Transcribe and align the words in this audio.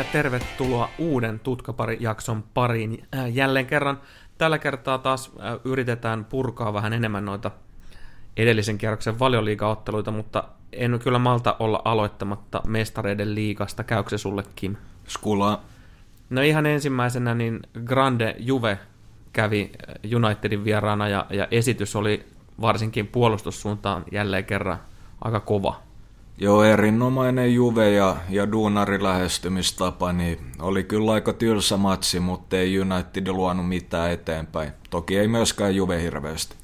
Ja 0.00 0.04
tervetuloa 0.12 0.90
uuden 0.98 1.40
Tutkapari-jakson 1.40 2.44
pariin. 2.54 3.04
Äh, 3.14 3.34
jälleen 3.34 3.66
kerran 3.66 4.00
tällä 4.38 4.58
kertaa 4.58 4.98
taas 4.98 5.32
äh, 5.40 5.58
yritetään 5.64 6.24
purkaa 6.24 6.72
vähän 6.72 6.92
enemmän 6.92 7.24
noita 7.24 7.50
edellisen 8.36 8.78
kierroksen 8.78 9.18
valioliigaotteluita, 9.18 10.10
mutta 10.10 10.44
en 10.72 11.00
kyllä 11.04 11.18
malta 11.18 11.56
olla 11.58 11.82
aloittamatta 11.84 12.62
mestareiden 12.66 13.34
liigasta. 13.34 13.84
Käykö 13.84 14.10
se 14.10 14.18
sulle, 14.18 14.42
Kim? 14.56 14.76
Skula. 15.06 15.60
No 16.30 16.40
ihan 16.40 16.66
ensimmäisenä 16.66 17.34
niin 17.34 17.60
Grande 17.84 18.36
Juve 18.38 18.78
kävi 19.32 19.72
äh, 19.88 20.22
Unitedin 20.24 20.64
vieraana 20.64 21.08
ja, 21.08 21.26
ja 21.30 21.48
esitys 21.50 21.96
oli 21.96 22.26
varsinkin 22.60 23.06
puolustussuuntaan 23.06 24.04
jälleen 24.12 24.44
kerran 24.44 24.80
aika 25.20 25.40
kova. 25.40 25.82
Joo, 26.42 26.64
erinomainen 26.64 27.54
Juve 27.54 27.90
ja, 27.90 28.16
ja 28.28 28.52
Duunari 28.52 29.02
lähestymistapa, 29.02 30.12
niin 30.12 30.38
oli 30.58 30.84
kyllä 30.84 31.12
aika 31.12 31.32
tylsä 31.32 31.76
matsi, 31.76 32.20
mutta 32.20 32.56
ei 32.56 32.80
United 32.80 33.28
luonut 33.28 33.68
mitään 33.68 34.10
eteenpäin. 34.10 34.72
Toki 34.90 35.18
ei 35.18 35.28
myöskään 35.28 35.76
Juve 35.76 36.02
hirveästi. 36.02 36.56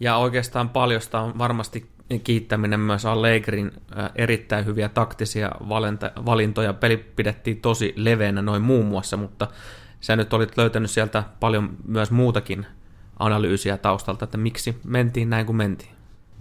Ja 0.00 0.16
oikeastaan 0.16 0.68
paljosta 0.68 1.20
on 1.20 1.38
varmasti 1.38 1.86
kiittäminen 2.24 2.80
myös 2.80 3.06
Allegrin 3.06 3.72
erittäin 4.14 4.66
hyviä 4.66 4.88
taktisia 4.88 5.50
valintoja. 6.26 6.72
Peli 6.72 6.96
pidettiin 6.96 7.60
tosi 7.60 7.92
leveänä 7.96 8.42
noin 8.42 8.62
muun 8.62 8.86
muassa, 8.86 9.16
mutta 9.16 9.48
sä 10.00 10.16
nyt 10.16 10.32
olit 10.32 10.56
löytänyt 10.56 10.90
sieltä 10.90 11.24
paljon 11.40 11.76
myös 11.86 12.10
muutakin 12.10 12.66
analyysiä 13.18 13.76
taustalta, 13.76 14.24
että 14.24 14.38
miksi 14.38 14.76
mentiin 14.84 15.30
näin 15.30 15.46
kuin 15.46 15.56
mentiin. 15.56 15.90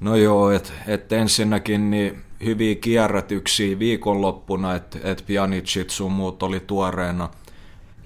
No 0.02 0.16
joo, 0.16 0.52
että 0.52 0.72
et 0.88 1.12
ensinnäkin 1.12 1.92
niin 1.92 2.22
hyviä 2.46 2.76
kierrätyksiä 2.76 3.80
viikonloppuna, 3.80 4.76
että 4.76 5.00
et 5.04 5.24
Pjanicit 5.28 5.90
sun 5.90 6.12
muut 6.12 6.44
oli 6.44 6.60
tuoreena. 6.60 7.30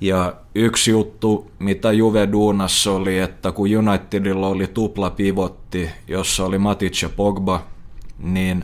Ja 0.02 0.34
yksi 0.56 0.92
juttu, 0.92 1.52
mitä 1.60 1.92
Juve 1.92 2.30
duunassa 2.32 2.92
oli, 2.92 3.20
että 3.20 3.52
kun 3.52 3.70
Unitedilla 3.78 4.48
oli 4.48 4.68
tupla 4.68 5.10
pivotti, 5.10 5.90
jossa 6.08 6.46
oli 6.46 6.58
Matic 6.58 7.02
ja 7.02 7.10
Pogba, 7.10 7.66
niin 8.20 8.64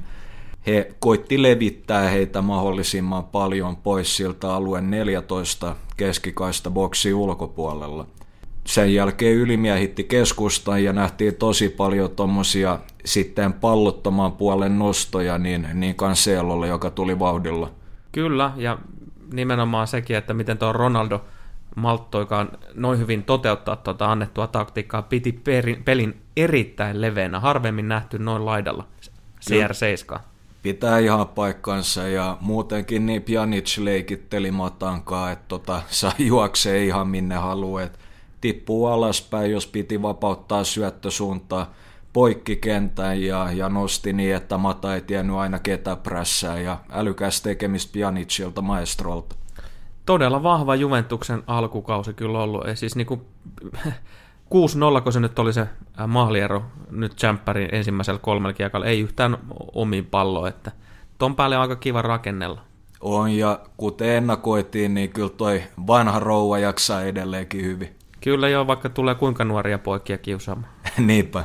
he 0.68 0.92
koitti 1.00 1.42
levittää 1.42 2.10
heitä 2.10 2.42
mahdollisimman 2.42 3.24
paljon 3.24 3.76
pois 3.76 4.18
siltä 4.18 4.54
alueen 4.54 4.92
14 4.92 5.76
keskikaista 5.98 6.70
boksi 6.70 7.14
ulkopuolella– 7.14 8.08
sen 8.70 8.94
jälkeen 8.94 9.78
hitti 9.80 10.04
keskustan 10.04 10.84
ja 10.84 10.94
nähtiin 10.94 11.36
tosi 11.36 11.70
paljon 11.70 12.12
tuommoisia 12.12 12.80
sitten 13.06 13.54
pallottoman 13.54 14.32
puolen 14.32 14.80
nostoja 14.80 15.38
niin, 15.38 15.68
niin 15.74 15.96
Cancelolle, 15.96 16.68
joka 16.68 16.90
tuli 16.90 17.20
vauhdilla. 17.20 17.72
Kyllä, 18.12 18.52
ja 18.56 18.78
nimenomaan 19.34 19.88
sekin, 19.88 20.18
että 20.18 20.34
miten 20.34 20.58
tuo 20.58 20.74
Ronaldo 20.74 21.26
malttoikaan 21.76 22.50
noin 22.74 23.00
hyvin 23.00 23.24
toteuttaa 23.24 23.76
tuota 23.76 24.12
annettua 24.12 24.48
taktiikkaa, 24.48 25.02
piti 25.02 25.32
perin, 25.32 25.84
pelin 25.84 26.22
erittäin 26.38 27.02
leveänä, 27.02 27.40
harvemmin 27.40 27.88
nähty 27.88 28.20
noin 28.20 28.46
laidalla 28.46 28.88
CR7. 29.50 30.20
Pitää 30.64 31.00
ihan 31.00 31.28
paikkansa 31.28 32.08
ja 32.08 32.38
muutenkin 32.42 33.06
niin 33.06 33.22
Pjanic 33.22 33.78
leikitteli 33.78 34.52
matankaa, 34.52 35.32
että 35.32 35.46
tota, 35.48 35.82
saa 35.88 36.12
juoksee 36.20 36.86
ihan 36.86 37.08
minne 37.08 37.36
haluaa 37.36 37.88
tippuu 38.42 38.86
alaspäin, 38.86 39.52
jos 39.52 39.68
piti 39.68 40.02
vapauttaa 40.02 40.64
syöttösuuntaa 40.64 41.74
poikkikentän 42.14 43.22
ja, 43.22 43.52
ja 43.52 43.70
nosti 43.70 44.14
niin, 44.14 44.36
että 44.36 44.58
Mata 44.58 44.96
ei 44.96 45.02
tiennyt 45.02 45.36
aina 45.36 45.60
ketä 45.60 45.96
prässää 45.96 46.60
ja 46.60 46.78
älykäs 46.92 47.42
tekemistä 47.42 47.94
Pjanicilta 47.94 48.62
maestrolta. 48.62 49.36
Todella 50.06 50.44
vahva 50.44 50.76
Juventuksen 50.76 51.44
alkukausi 51.48 52.14
kyllä 52.14 52.40
ollut. 52.40 52.68
Ja 52.68 52.76
siis 52.76 52.96
niinku 52.96 53.22
6-0, 55.00 55.02
kun 55.04 55.14
se 55.14 55.20
nyt 55.20 55.40
oli 55.40 55.54
se 55.54 55.68
maaliero 56.08 56.64
nyt 56.92 57.16
Champerin 57.16 57.70
ensimmäisellä 57.72 58.20
kolmella 58.20 58.54
kiekalla, 58.54 58.86
ei 58.86 59.00
yhtään 59.00 59.38
omiin 59.74 60.06
palloa, 60.06 60.48
että 60.48 60.72
ton 61.18 61.36
päälle 61.36 61.56
on 61.56 61.62
aika 61.62 61.76
kiva 61.76 62.02
rakennella. 62.02 62.62
On, 63.02 63.32
ja 63.32 63.60
kuten 63.78 64.10
ennakoitiin, 64.10 64.94
niin 64.94 65.10
kyllä 65.10 65.30
toi 65.30 65.64
vanha 65.88 66.20
rouva 66.20 66.60
jaksaa 66.60 67.04
edelleenkin 67.04 67.66
hyvin. 67.66 67.99
Kyllä 68.22 68.50
joo, 68.50 68.68
vaikka 68.68 68.90
tulee 68.90 69.16
kuinka 69.16 69.46
nuoria 69.46 69.80
poikia 69.80 70.18
kiusaamaan. 70.18 70.72
Niinpä. 70.98 71.44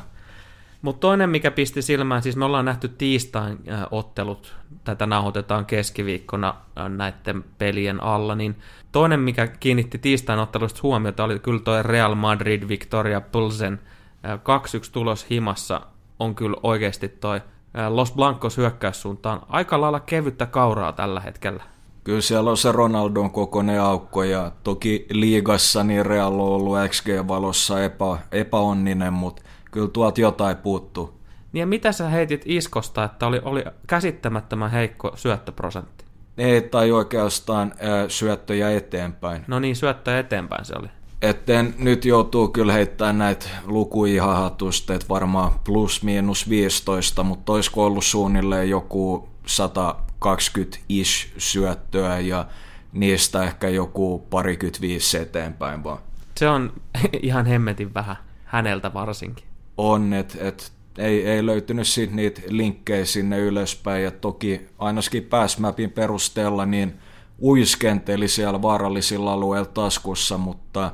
Mutta 0.83 1.01
toinen, 1.01 1.31
mikä 1.31 1.51
pisti 1.51 1.83
silmään, 1.83 2.23
siis 2.23 2.37
me 2.37 2.45
ollaan 2.45 2.65
nähty 2.65 2.89
tiistain 2.89 3.59
äh, 3.73 3.87
ottelut, 3.91 4.57
tätä 4.85 5.07
nauhoitetaan 5.07 5.67
keskiviikkona 5.67 6.55
äh, 6.79 6.89
näiden 6.89 7.45
pelien 7.59 8.03
alla, 8.03 8.35
niin 8.35 8.57
toinen, 8.93 9.21
mikä 9.21 9.47
kiinnitti 9.47 9.99
tiistain 9.99 10.39
ottelusta 10.39 10.81
huomiota, 10.83 11.25
oli 11.25 11.39
kyllä 11.39 11.61
tuo 11.61 11.83
Real 11.83 12.15
Madrid 12.15 12.69
Victoria 12.69 13.21
Pulsen 13.21 13.81
äh, 14.25 14.39
2-1 14.39 14.91
tulos 14.93 15.27
himassa, 15.31 15.81
on 16.19 16.35
kyllä 16.35 16.57
oikeasti 16.63 17.09
toi 17.09 17.41
Los 17.89 18.13
Blancos 18.13 18.57
hyökkäyssuuntaan 18.57 19.41
aika 19.49 19.81
lailla 19.81 20.01
kevyttä 20.01 20.47
kauraa 20.47 20.93
tällä 20.93 21.21
hetkellä. 21.21 21.63
Kyllä 22.05 22.21
siellä 22.21 22.51
on 22.51 22.57
se 22.57 22.73
Ronaldon 22.73 23.31
kokoinen 23.31 23.81
aukko 23.81 24.23
ja 24.23 24.53
toki 24.65 25.07
liigassa 25.11 25.85
niin 25.85 26.07
Real 26.07 26.33
on 26.33 26.41
ollut 26.41 26.77
XG-valossa 26.89 27.85
epä, 27.85 28.19
epäonninen, 28.33 29.13
mutta 29.13 29.43
kyllä 29.71 29.89
tuolta 29.89 30.21
jotain 30.21 30.57
puuttuu. 30.57 31.15
Niin 31.53 31.61
ja 31.61 31.67
mitä 31.67 31.93
sä 31.93 32.09
heitit 32.09 32.43
Iskosta, 32.45 33.05
että 33.05 33.27
oli, 33.27 33.41
oli 33.45 33.65
käsittämättömän 33.87 34.71
heikko 34.71 35.13
syöttöprosentti? 35.15 36.05
Ei, 36.39 36.63
tai 36.63 36.93
oikeastaan 36.93 37.73
äh, 37.73 38.09
syöttöjä 38.09 38.71
eteenpäin. 38.71 39.45
No 39.47 39.59
niin, 39.59 39.77
syöttöjä 39.77 40.19
eteenpäin 40.19 40.65
se 40.65 40.75
oli. 40.79 40.89
Etten 41.23 41.75
nyt 41.79 42.05
joutuu 42.05 42.49
kyllä 42.49 42.73
heittämään 42.73 43.19
näitä 43.19 43.47
lukuja 43.67 44.25
hahatusta, 44.25 44.95
että 44.95 45.09
varmaan 45.09 45.53
plus 45.65 46.03
miinus 46.03 46.49
15, 46.49 47.23
mutta 47.23 47.53
olisiko 47.53 47.87
ollut 47.87 48.05
suunnilleen 48.05 48.71
joku 48.71 49.29
100 49.47 49.97
20 50.25 50.79
ish 50.89 51.33
syöttöä 51.39 52.19
ja 52.19 52.47
niistä 52.93 53.43
ehkä 53.43 53.69
joku 53.69 54.27
parikymmentä 54.31 54.81
viisi 54.81 55.19
eteenpäin 55.19 55.85
vaan. 55.85 55.99
Se 56.37 56.49
on 56.49 56.73
ihan 57.23 57.47
hemmetin 57.47 57.95
vähän, 57.95 58.17
häneltä 58.45 58.95
varsinkin. 58.95 59.45
On, 59.77 60.13
että 60.13 60.39
et, 60.41 60.73
ei, 60.99 61.27
ei 61.27 61.47
löytynyt 61.47 61.87
siitä 61.87 62.15
niitä 62.15 62.41
linkkejä 62.49 63.05
sinne 63.05 63.39
ylöspäin 63.39 64.05
ja 64.05 64.11
toki 64.11 64.67
ainakin 64.79 65.23
pääsmäpin 65.23 65.91
perusteella 65.91 66.67
niin 66.67 66.95
uiskenteli 67.41 68.29
siellä 68.29 68.63
vaarallisilla 68.63 69.33
alueilla 69.33 69.69
taskussa, 69.69 70.39
mutta 70.39 70.93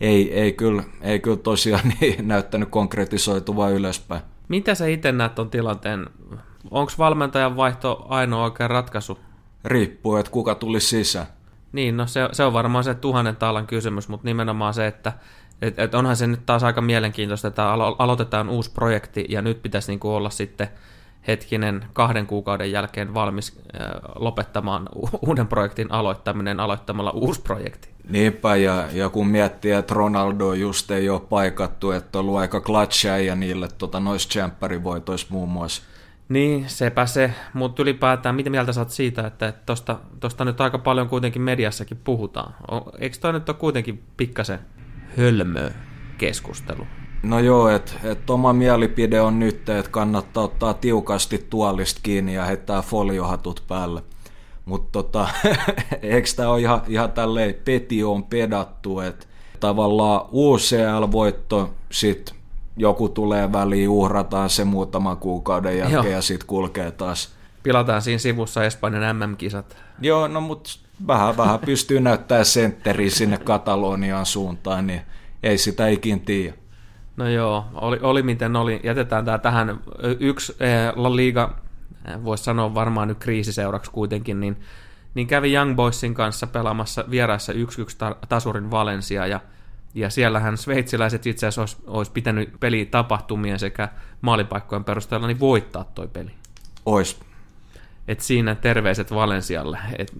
ei, 0.00 0.34
ei, 0.40 0.52
kyllä, 0.52 0.82
ei 1.02 1.20
kyllä 1.20 1.36
tosiaan 1.36 1.92
niin 2.00 2.28
näyttänyt 2.28 2.68
konkretisoituvaa 2.68 3.70
ylöspäin. 3.70 4.22
Mitä 4.48 4.74
sä 4.74 4.86
itse 4.86 5.12
näet 5.12 5.34
tuon 5.34 5.50
tilanteen 5.50 6.06
Onko 6.70 6.92
valmentajan 6.98 7.56
vaihto 7.56 8.06
ainoa 8.08 8.44
oikea 8.44 8.68
ratkaisu? 8.68 9.18
Riippuu, 9.64 10.16
että 10.16 10.32
kuka 10.32 10.54
tuli 10.54 10.80
sisään. 10.80 11.26
Niin, 11.72 11.96
no 11.96 12.06
se, 12.06 12.28
se 12.32 12.44
on 12.44 12.52
varmaan 12.52 12.84
se 12.84 12.94
tuhannen 12.94 13.36
taalan 13.36 13.66
kysymys, 13.66 14.08
mutta 14.08 14.24
nimenomaan 14.24 14.74
se, 14.74 14.86
että 14.86 15.12
et, 15.62 15.78
et 15.78 15.94
onhan 15.94 16.16
se 16.16 16.26
nyt 16.26 16.46
taas 16.46 16.64
aika 16.64 16.80
mielenkiintoista, 16.80 17.48
että 17.48 17.72
alo- 17.72 17.96
aloitetaan 17.98 18.48
uusi 18.48 18.70
projekti 18.70 19.24
ja 19.28 19.42
nyt 19.42 19.62
pitäisi 19.62 19.92
niinku 19.92 20.14
olla 20.14 20.30
sitten 20.30 20.68
hetkinen 21.26 21.84
kahden 21.92 22.26
kuukauden 22.26 22.72
jälkeen 22.72 23.14
valmis 23.14 23.58
äh, 23.58 23.90
lopettamaan 24.14 24.88
u- 24.96 25.18
uuden 25.26 25.46
projektin 25.46 25.92
aloittaminen 25.92 26.60
aloittamalla 26.60 27.10
uusi 27.10 27.40
projekti. 27.40 27.88
Niinpä, 28.08 28.56
ja, 28.56 28.88
ja 28.92 29.08
kun 29.08 29.26
miettii, 29.26 29.72
että 29.72 29.94
Ronaldo 29.94 30.52
just 30.52 30.90
ei 30.90 31.10
ole 31.10 31.20
paikattu, 31.20 31.90
että 31.90 32.18
on 32.18 32.24
ollut 32.24 32.40
aika 32.40 32.60
ja 33.24 33.34
niille 33.34 33.68
tota, 33.78 34.00
noissa 34.00 34.28
voitoissa 34.84 35.26
muun 35.30 35.48
muassa. 35.48 35.82
Niin, 36.28 36.68
sepä 36.68 37.06
se, 37.06 37.34
mutta 37.54 37.82
ylipäätään, 37.82 38.34
mitä 38.34 38.50
mieltä 38.50 38.72
saat 38.72 38.90
siitä, 38.90 39.26
että 39.26 39.52
tosta, 39.66 39.98
tosta 40.20 40.44
nyt 40.44 40.60
aika 40.60 40.78
paljon 40.78 41.08
kuitenkin 41.08 41.42
mediassakin 41.42 42.00
puhutaan. 42.04 42.54
Eikö 42.98 43.16
toi 43.20 43.32
nyt 43.32 43.48
ole 43.48 43.56
kuitenkin 43.56 44.02
pikkasen 44.16 44.58
hölmö 45.16 45.70
keskustelu? 46.18 46.86
No 47.22 47.38
joo, 47.38 47.68
että 47.68 47.92
et 48.04 48.30
oma 48.30 48.52
mielipide 48.52 49.20
on 49.20 49.38
nyt, 49.38 49.68
että 49.68 49.90
kannattaa 49.90 50.44
ottaa 50.44 50.74
tiukasti 50.74 51.46
tuolista 51.50 52.00
kiinni 52.02 52.34
ja 52.34 52.44
heittää 52.44 52.82
foliohatut 52.82 53.62
päälle. 53.68 54.02
Mutta 54.64 54.88
tota, 54.92 55.28
eikö 56.02 56.28
tämä 56.36 56.48
ole 56.48 56.60
ihan, 56.60 56.82
ihan 56.88 57.12
tälleen 57.12 57.54
peti 57.64 58.04
on 58.04 58.24
pedattu, 58.24 59.00
että 59.00 59.26
tavallaan 59.60 60.20
UCL-voitto, 60.32 61.74
sitten 61.90 62.37
joku 62.78 63.08
tulee 63.08 63.52
väliin, 63.52 63.88
uhrataan 63.88 64.50
se 64.50 64.64
muutama 64.64 65.16
kuukauden 65.16 65.78
jälkeen 65.78 66.04
Joo. 66.04 66.12
ja 66.12 66.22
sitten 66.22 66.46
kulkee 66.46 66.90
taas. 66.90 67.34
Pilataan 67.62 68.02
siinä 68.02 68.18
sivussa 68.18 68.64
Espanjan 68.64 69.16
MM-kisat. 69.16 69.76
Joo, 70.00 70.28
no 70.28 70.40
mutta 70.40 70.70
vähän, 71.06 71.36
vähän 71.36 71.58
pystyy 71.58 72.00
näyttää 72.00 72.44
sentteri 72.44 73.10
sinne 73.10 73.38
Kataloniaan 73.38 74.26
suuntaan, 74.26 74.86
niin 74.86 75.00
ei 75.42 75.58
sitä 75.58 75.88
ikin 75.88 76.20
tiedä. 76.20 76.54
No 77.16 77.28
joo, 77.28 77.64
oli, 77.74 77.98
oli 78.02 78.22
miten 78.22 78.56
oli. 78.56 78.80
Jätetään 78.84 79.24
tämä 79.24 79.38
tähän. 79.38 79.80
Yksi 80.20 80.56
eh, 80.60 80.92
La 80.96 81.16
Liga, 81.16 81.54
eh, 82.04 82.24
voisi 82.24 82.44
sanoa 82.44 82.74
varmaan 82.74 83.08
nyt 83.08 83.18
kriisiseuraksi 83.18 83.90
kuitenkin, 83.90 84.40
niin 84.40 84.56
niin 85.14 85.26
kävi 85.26 85.54
Young 85.54 85.76
Boysin 85.76 86.14
kanssa 86.14 86.46
pelaamassa 86.46 87.04
vieraissa 87.10 87.52
1-1 87.52 87.56
tasurin 88.28 88.70
Valencia, 88.70 89.26
ja, 89.26 89.40
ja 89.98 90.10
siellähän 90.10 90.56
sveitsiläiset 90.56 91.26
itse 91.26 91.46
asiassa 91.46 91.62
olisi, 91.62 91.76
olisi 91.86 92.12
pitänyt 92.12 92.52
peli 92.60 92.86
tapahtumien 92.86 93.58
sekä 93.58 93.88
maalipaikkojen 94.20 94.84
perusteella 94.84 95.26
niin 95.26 95.40
voittaa 95.40 95.84
toi 95.84 96.08
peli. 96.08 96.30
Ois. 96.86 97.20
Et 98.08 98.20
siinä 98.20 98.54
terveiset 98.54 99.14
Valensialle, 99.14 99.78
et 99.98 100.12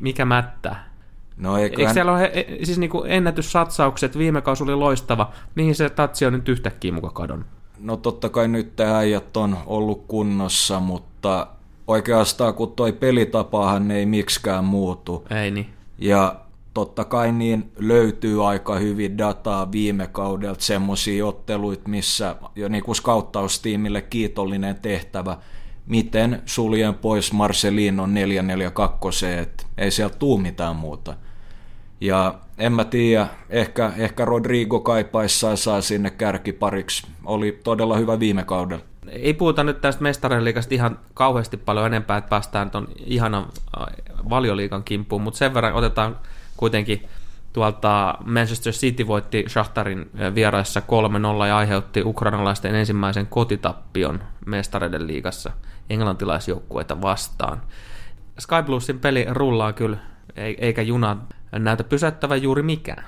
mikä 0.00 0.24
mättää. 0.24 0.90
No 1.36 1.56
eiköhän... 1.56 1.80
Eikö 1.80 1.92
siellä 1.92 2.12
ole 2.12 2.20
he, 2.20 2.58
siis 2.62 2.78
niinku 2.78 3.04
ennätyssatsaukset, 3.04 4.18
viime 4.18 4.40
kausi 4.40 4.62
oli 4.62 4.74
loistava, 4.74 5.32
mihin 5.54 5.74
se 5.74 5.90
tatsi 5.90 6.26
on 6.26 6.32
nyt 6.32 6.48
yhtäkkiä 6.48 6.92
muka 6.92 7.10
kadonnut? 7.10 7.46
No 7.78 7.96
totta 7.96 8.28
kai 8.28 8.48
nyt 8.48 8.80
äijät 8.80 9.36
on 9.36 9.56
ollut 9.66 10.04
kunnossa, 10.08 10.80
mutta 10.80 11.46
oikeastaan 11.86 12.54
kun 12.54 12.72
toi 12.72 12.92
pelitapahan 12.92 13.90
ei 13.90 14.06
miksikään 14.06 14.64
muutu. 14.64 15.26
Ei 15.30 15.50
niin. 15.50 15.70
Ja 15.98 16.36
totta 16.74 17.04
kai 17.04 17.32
niin 17.32 17.72
löytyy 17.78 18.48
aika 18.48 18.74
hyvin 18.74 19.18
dataa 19.18 19.72
viime 19.72 20.06
kaudelta 20.06 20.64
semmoisia 20.64 21.26
otteluita, 21.26 21.88
missä 21.88 22.36
jo 22.56 22.68
niin 22.68 22.84
kuin 22.84 22.96
skauttaustiimille 22.96 24.02
kiitollinen 24.02 24.76
tehtävä, 24.82 25.36
miten 25.86 26.42
suljen 26.46 26.94
pois 26.94 27.32
Marcelino 27.32 28.06
442, 28.06 29.26
että 29.26 29.64
ei 29.78 29.90
sieltä 29.90 30.18
tuu 30.18 30.38
mitään 30.38 30.76
muuta. 30.76 31.14
Ja 32.00 32.34
en 32.58 32.72
mä 32.72 32.84
tiedä, 32.84 33.26
ehkä, 33.50 33.92
ehkä 33.96 34.24
Rodrigo 34.24 34.80
kaipaissaan 34.80 35.56
saa 35.56 35.80
sinne 35.80 36.10
kärkipariksi. 36.10 37.06
Oli 37.24 37.60
todella 37.64 37.96
hyvä 37.96 38.20
viime 38.20 38.44
kaudella. 38.44 38.84
Ei 39.08 39.34
puhuta 39.34 39.64
nyt 39.64 39.80
tästä 39.80 40.02
mestariliikasta 40.02 40.74
ihan 40.74 40.98
kauheasti 41.14 41.56
paljon 41.56 41.86
enempää, 41.86 42.16
että 42.16 42.28
päästään 42.28 42.70
tuon 42.70 42.88
ihanan 43.06 43.46
äh, 43.80 43.86
valioliikan 44.30 44.84
kimppuun, 44.84 45.22
mutta 45.22 45.38
sen 45.38 45.54
verran 45.54 45.74
otetaan 45.74 46.16
kuitenkin 46.60 47.08
tuolta 47.52 48.14
Manchester 48.24 48.72
City 48.72 49.06
voitti 49.06 49.44
Shahtarin 49.48 50.10
äh, 50.20 50.34
vieraissa 50.34 50.82
3-0 51.42 51.46
ja 51.46 51.56
aiheutti 51.56 52.02
ukrainalaisten 52.02 52.74
ensimmäisen 52.74 53.26
kotitappion 53.26 54.20
mestareiden 54.46 55.06
liigassa 55.06 55.50
englantilaisjoukkueita 55.90 57.02
vastaan. 57.02 57.62
Sky 58.38 58.62
Bluesin 58.66 59.00
peli 59.00 59.26
rullaa 59.30 59.72
kyllä, 59.72 59.96
eikä 60.36 60.82
juna 60.82 61.16
näytä 61.52 61.84
pysäyttävän 61.84 62.42
juuri 62.42 62.62
mikään. 62.62 63.04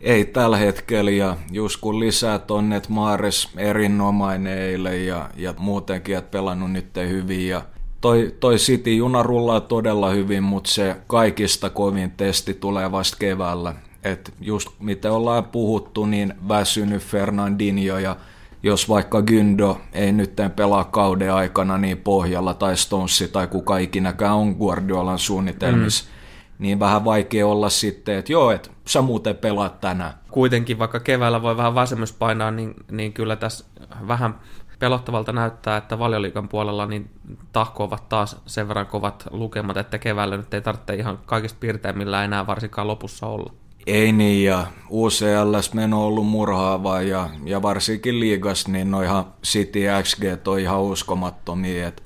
Ei 0.00 0.24
tällä 0.24 0.56
hetkellä, 0.56 1.10
ja 1.10 1.36
just 1.52 1.80
kun 1.80 2.00
lisää 2.00 2.38
tonne, 2.38 2.76
että 2.76 2.92
Maares 2.92 3.48
erinomainen 3.56 4.58
eilen 4.58 5.06
ja, 5.06 5.30
ja 5.36 5.54
muutenkin, 5.58 6.16
että 6.16 6.30
pelannut 6.30 6.72
nyt 6.72 6.86
hyvin, 7.08 7.48
ja 7.48 7.62
toi, 8.04 8.34
toi 8.40 8.56
City-juna 8.56 9.22
rullaa 9.22 9.60
todella 9.60 10.10
hyvin, 10.10 10.42
mutta 10.42 10.70
se 10.70 10.96
kaikista 11.06 11.70
kovin 11.70 12.10
testi 12.10 12.54
tulee 12.54 12.92
vasta 12.92 13.16
keväällä. 13.20 13.74
Et 14.02 14.34
just 14.40 14.68
mitä 14.78 15.12
ollaan 15.12 15.44
puhuttu, 15.44 16.06
niin 16.06 16.34
väsynyt 16.48 17.02
Fernandinho 17.02 17.98
ja 17.98 18.16
jos 18.62 18.88
vaikka 18.88 19.22
Gyndo 19.22 19.80
ei 19.92 20.12
nyt 20.12 20.32
pelaa 20.56 20.84
kauden 20.84 21.32
aikana 21.32 21.78
niin 21.78 21.98
pohjalla 21.98 22.54
tai 22.54 22.76
Stonesi 22.76 23.28
tai 23.28 23.46
kuka 23.46 23.78
ikinäkään 23.78 24.34
on 24.34 24.48
Guardiolan 24.48 25.18
suunnitelmissa, 25.18 26.04
mm 26.04 26.14
niin 26.58 26.80
vähän 26.80 27.04
vaikea 27.04 27.46
olla 27.46 27.68
sitten, 27.68 28.18
että 28.18 28.32
joo, 28.32 28.50
että 28.50 28.70
sä 28.88 29.02
muuten 29.02 29.36
pelaat 29.36 29.80
tänään. 29.80 30.12
Kuitenkin, 30.30 30.78
vaikka 30.78 31.00
keväällä 31.00 31.42
voi 31.42 31.56
vähän 31.56 31.74
vasemmus 31.74 32.12
painaa, 32.12 32.50
niin, 32.50 32.74
niin 32.90 33.12
kyllä 33.12 33.36
tässä 33.36 33.64
vähän 34.08 34.34
pelottavalta 34.78 35.32
näyttää, 35.32 35.76
että 35.76 35.98
valioliikan 35.98 36.48
puolella 36.48 36.86
niin 36.86 37.10
tahkoavat 37.52 38.08
taas 38.08 38.36
sen 38.46 38.68
verran 38.68 38.86
kovat 38.86 39.24
lukemat, 39.30 39.76
että 39.76 39.98
keväällä 39.98 40.36
nyt 40.36 40.54
ei 40.54 40.60
tarvitse 40.60 40.94
ihan 40.94 41.18
kaikista 41.26 41.58
piirteimmillä 41.60 42.24
enää 42.24 42.46
varsinkaan 42.46 42.88
lopussa 42.88 43.26
olla. 43.26 43.52
Ei 43.86 44.12
niin, 44.12 44.44
ja 44.44 44.66
UCLS 44.90 45.74
meno 45.74 46.00
on 46.00 46.06
ollut 46.06 46.26
murhaava, 46.26 47.02
ja, 47.02 47.30
ja 47.44 47.62
varsinkin 47.62 48.20
liigas, 48.20 48.68
niin 48.68 48.90
no 48.90 49.02
ihan 49.02 49.24
City 49.44 49.80
XG 50.02 50.22
on 50.46 50.58
ihan 50.58 50.80
uskomattomia, 50.80 51.88
että 51.88 52.02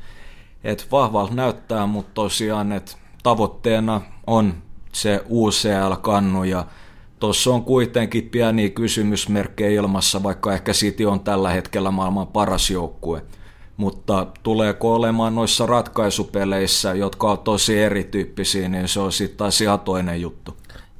et 0.64 0.88
vahvalta 0.92 1.34
näyttää, 1.34 1.86
mutta 1.86 2.10
tosiaan, 2.14 2.72
että 2.72 2.92
tavoitteena 3.22 4.00
on 4.26 4.54
se 4.92 5.24
UCL-kannu 5.28 6.44
ja 6.44 6.64
tuossa 7.20 7.50
on 7.50 7.64
kuitenkin 7.64 8.28
pieni 8.28 8.70
kysymysmerkkejä 8.70 9.80
ilmassa, 9.80 10.22
vaikka 10.22 10.52
ehkä 10.52 10.72
City 10.72 11.04
on 11.04 11.20
tällä 11.20 11.50
hetkellä 11.50 11.90
maailman 11.90 12.26
paras 12.26 12.70
joukkue. 12.70 13.22
Mutta 13.76 14.26
tuleeko 14.42 14.94
olemaan 14.94 15.34
noissa 15.34 15.66
ratkaisupeleissä, 15.66 16.94
jotka 16.94 17.30
on 17.30 17.38
tosi 17.38 17.78
erityyppisiä, 17.78 18.68
niin 18.68 18.88
se 18.88 19.00
on 19.00 19.12
sitten 19.12 19.38
taas 19.38 19.60
ihan 19.60 19.80
toinen 19.80 20.20
juttu. 20.20 20.56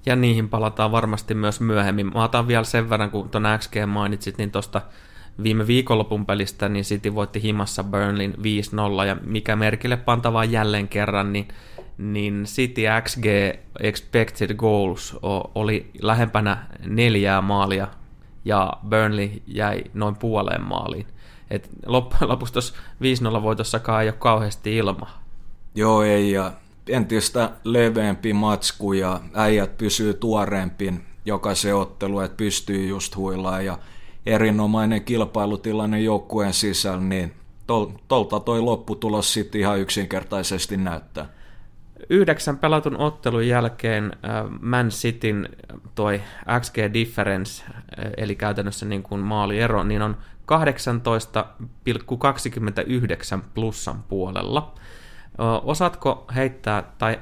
Ja 0.06 0.16
niihin 0.16 0.48
palataan 0.48 0.92
varmasti 0.92 1.34
myös 1.34 1.60
myöhemmin. 1.60 2.06
Mä 2.14 2.24
otan 2.24 2.48
vielä 2.48 2.64
sen 2.64 2.90
verran, 2.90 3.10
kun 3.10 3.28
tuon 3.28 3.44
XG 3.58 3.74
mainitsit, 3.86 4.38
niin 4.38 4.50
tuosta 4.50 4.82
viime 5.42 5.66
viikonlopun 5.66 6.26
pelistä, 6.26 6.68
niin 6.68 6.84
City 6.84 7.14
voitti 7.14 7.42
himassa 7.42 7.84
Burnlin 7.84 8.34
5-0, 9.02 9.06
ja 9.06 9.16
mikä 9.24 9.56
merkille 9.56 9.96
pantavaa 9.96 10.44
jälleen 10.44 10.88
kerran, 10.88 11.32
niin 11.32 11.48
niin 11.98 12.44
City 12.44 12.82
XG 13.02 13.26
expected 13.80 14.54
goals 14.54 15.16
oli 15.54 15.90
lähempänä 16.02 16.66
neljää 16.86 17.40
maalia 17.40 17.88
ja 18.44 18.72
Burnley 18.88 19.30
jäi 19.46 19.84
noin 19.94 20.16
puoleen 20.16 20.62
maaliin. 20.62 21.06
Et 21.50 21.70
loppujen 21.86 22.28
lopuksi 22.32 22.52
tuossa 22.52 22.74
5-0 23.38 23.42
voitossakaan 23.42 24.02
ei 24.02 24.08
ole 24.08 24.16
kauheasti 24.18 24.76
ilma. 24.76 25.10
Joo 25.74 26.02
ei 26.02 26.32
ja 26.32 26.52
entistä 26.88 27.50
leveämpi 27.64 28.32
matsku 28.32 28.92
ja 28.92 29.20
äijät 29.34 29.78
pysyy 29.78 30.14
tuoreempin 30.14 31.08
joka 31.28 31.54
se 31.54 31.74
ottelu, 31.74 32.20
että 32.20 32.36
pystyy 32.36 32.86
just 32.86 33.16
huilaan 33.16 33.64
ja 33.64 33.78
erinomainen 34.26 35.04
kilpailutilanne 35.04 36.00
joukkueen 36.00 36.52
sisällä, 36.52 37.00
niin 37.00 37.34
tol, 37.66 37.86
tolta 38.08 38.40
toi 38.40 38.60
lopputulos 38.60 39.32
sitten 39.32 39.60
ihan 39.60 39.78
yksinkertaisesti 39.78 40.76
näyttää 40.76 41.37
yhdeksän 42.10 42.58
pelatun 42.58 42.96
ottelun 42.96 43.46
jälkeen 43.46 44.04
äh, 44.04 44.10
Man 44.60 44.88
Cityn 44.88 45.48
toi 45.94 46.22
XG 46.60 46.76
difference, 46.92 47.64
äh, 47.64 47.70
eli 48.16 48.34
käytännössä 48.34 48.86
niin 48.86 49.02
kuin 49.02 49.20
maaliero, 49.20 49.84
niin 49.84 50.02
on 50.02 50.16
18,29 50.48 50.54
plussan 53.54 54.04
puolella. 54.08 54.74
Osaatko 55.62 56.24
heittää, 56.34 56.82
tai 56.98 57.18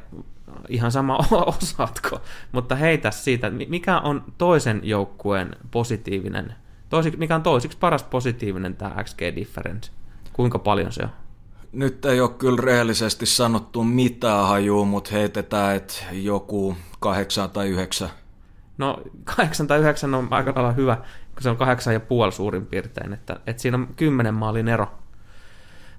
ihan 0.69 0.93
sama 0.93 1.19
osaatko, 1.63 2.21
mutta 2.53 2.75
heitä 2.75 3.11
siitä, 3.11 3.51
mikä 3.51 3.99
on 3.99 4.25
toisen 4.39 4.81
joukkueen 4.83 5.57
positiivinen, 5.71 6.55
mikä 7.17 7.35
on 7.35 7.43
toisiksi 7.43 7.79
paras 7.79 8.03
positiivinen 8.03 8.77
tämä 8.77 9.05
XG 9.05 9.21
difference? 9.37 9.93
Kuinka 10.33 10.59
paljon 10.59 10.93
se 10.93 11.03
on? 11.03 11.26
Nyt 11.73 12.05
ei 12.05 12.21
ole 12.21 12.31
kyllä 12.31 12.63
rehellisesti 12.63 13.27
sanottu 13.27 13.85
mitään 13.85 14.49
hajuu, 14.49 14.85
mutta 14.85 15.11
heitetään, 15.11 15.77
että 15.77 15.95
joku 16.13 16.77
kahdeksan 17.01 17.51
tai 17.51 17.69
yhdeksän. 17.69 18.09
No 18.79 19.03
kahdeksan 19.25 19.67
tai 19.67 19.79
yhdeksän 19.79 20.15
on 20.15 20.29
aika 20.31 20.53
lailla 20.55 20.73
hyvä, 20.73 20.97
kun 21.35 21.43
se 21.43 21.51
on 21.51 21.57
kahdeksan 21.57 21.95
ja 21.95 22.01
puoli 22.01 22.33
suurin 22.33 22.67
piirtein, 22.67 23.13
että, 23.13 23.41
että 23.47 23.63
siinä 23.63 23.77
on 23.77 23.89
kymmenen 23.97 24.35
maalin 24.35 24.69
ero 24.69 24.87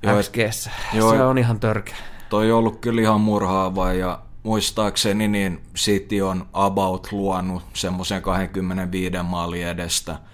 joo, 0.03 0.21
XGssä. 0.21 0.71
Joo, 0.93 1.11
se 1.11 1.23
on 1.23 1.37
ihan 1.37 1.59
törkeä. 1.59 1.95
Toi 2.29 2.51
on 2.51 2.57
ollut 2.57 2.79
kyllä 2.79 3.01
ihan 3.01 3.21
murhaava 3.21 3.93
ja 3.93 4.19
muistaakseni 4.43 5.27
niin 5.27 5.61
City 5.75 6.21
on 6.21 6.45
about 6.53 7.07
luonut 7.11 7.63
semmoisen 7.73 8.21
25 8.21 9.15
maalin 9.23 9.67
edestä– 9.67 10.19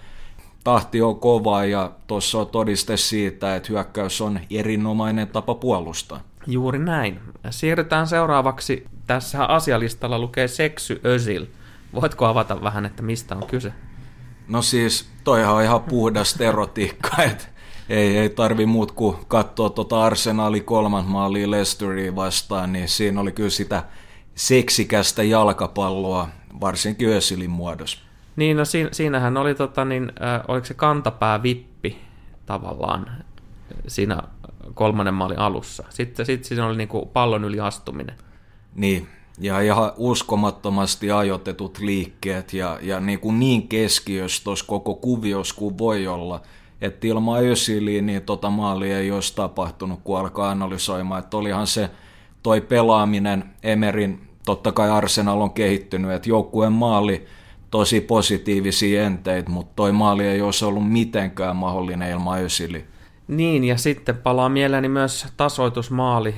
tahti 0.64 1.02
on 1.02 1.20
kova 1.20 1.64
ja 1.64 1.90
tuossa 2.06 2.38
on 2.38 2.46
todiste 2.46 2.96
siitä, 2.96 3.56
että 3.56 3.68
hyökkäys 3.72 4.20
on 4.20 4.40
erinomainen 4.50 5.28
tapa 5.28 5.54
puolustaa. 5.54 6.20
Juuri 6.46 6.78
näin. 6.78 7.20
Siirrytään 7.50 8.06
seuraavaksi. 8.06 8.86
Tässä 9.06 9.44
asialistalla 9.44 10.18
lukee 10.18 10.48
Seksy 10.48 11.00
Özil. 11.04 11.46
Voitko 11.94 12.26
avata 12.26 12.62
vähän, 12.62 12.86
että 12.86 13.02
mistä 13.02 13.36
on 13.36 13.46
kyse? 13.46 13.72
No 14.48 14.62
siis, 14.62 15.08
toihan 15.24 15.54
on 15.54 15.62
ihan 15.62 15.82
puhdas 15.82 16.40
erotiikka, 16.40 17.22
että 17.22 17.44
ei, 17.88 18.18
ei 18.18 18.30
tarvi 18.30 18.66
muut 18.66 18.92
kuin 18.92 19.16
katsoa 19.28 19.70
tuota 19.70 20.04
Arsenali 20.04 20.60
kolman 20.60 21.04
maalia 21.04 21.50
Leicesteria 21.50 22.16
vastaan, 22.16 22.72
niin 22.72 22.88
siinä 22.88 23.20
oli 23.20 23.32
kyllä 23.32 23.50
sitä 23.50 23.82
seksikästä 24.34 25.22
jalkapalloa, 25.22 26.28
varsinkin 26.60 27.08
Özilin 27.08 27.50
muodossa. 27.50 28.03
Niin, 28.36 28.56
no 28.56 28.64
siinä, 28.64 28.88
siinähän 28.92 29.36
oli, 29.36 29.54
tota, 29.54 29.84
niin, 29.84 30.12
äh, 30.22 30.42
oliko 30.48 30.66
se 30.66 30.74
kantapää 30.74 31.42
vippi 31.42 31.98
tavallaan 32.46 33.24
siinä 33.86 34.22
kolmannen 34.74 35.14
maalin 35.14 35.38
alussa. 35.38 35.84
Sitten, 35.90 36.26
sitten 36.26 36.48
siinä 36.48 36.66
oli 36.66 36.76
niin 36.76 36.88
kuin 36.88 37.08
pallon 37.08 37.44
yli 37.44 37.60
astuminen. 37.60 38.16
Niin, 38.74 39.08
ja 39.38 39.60
ihan 39.60 39.92
uskomattomasti 39.96 41.10
ajoitetut 41.10 41.78
liikkeet 41.78 42.52
ja, 42.52 42.78
ja 42.82 43.00
niin, 43.00 43.20
kuin 43.20 43.40
niin 43.40 43.68
keskiössä 43.68 44.44
tuossa 44.44 44.64
koko 44.68 44.94
kuvios 44.94 45.52
kuin 45.52 45.78
voi 45.78 46.06
olla. 46.06 46.40
Että 46.80 47.06
ilman 47.06 47.44
Ösiliä 47.44 48.02
niin 48.02 48.22
tota 48.22 48.50
maalia 48.50 48.98
ei 48.98 49.10
olisi 49.10 49.36
tapahtunut, 49.36 50.00
kun 50.04 50.18
alkaa 50.18 50.50
analysoimaan, 50.50 51.22
että 51.22 51.36
olihan 51.36 51.66
se 51.66 51.90
toi 52.42 52.60
pelaaminen, 52.60 53.44
Emerin, 53.62 54.28
totta 54.46 54.72
kai 54.72 54.90
Arsenal 54.90 55.40
on 55.40 55.50
kehittynyt, 55.50 56.10
että 56.10 56.28
joukkueen 56.28 56.72
maali 56.72 57.26
tosi 57.74 58.00
positiivisia 58.00 59.02
enteitä, 59.02 59.50
mutta 59.50 59.72
toi 59.76 59.92
maali 59.92 60.26
ei 60.26 60.42
olisi 60.42 60.64
ollut 60.64 60.92
mitenkään 60.92 61.56
mahdollinen 61.56 62.10
ilman 62.10 62.42
Ösili. 62.42 62.84
Niin, 63.28 63.64
ja 63.64 63.76
sitten 63.76 64.16
palaa 64.16 64.48
mieleeni 64.48 64.88
myös 64.88 65.26
tasoitusmaali, 65.36 66.34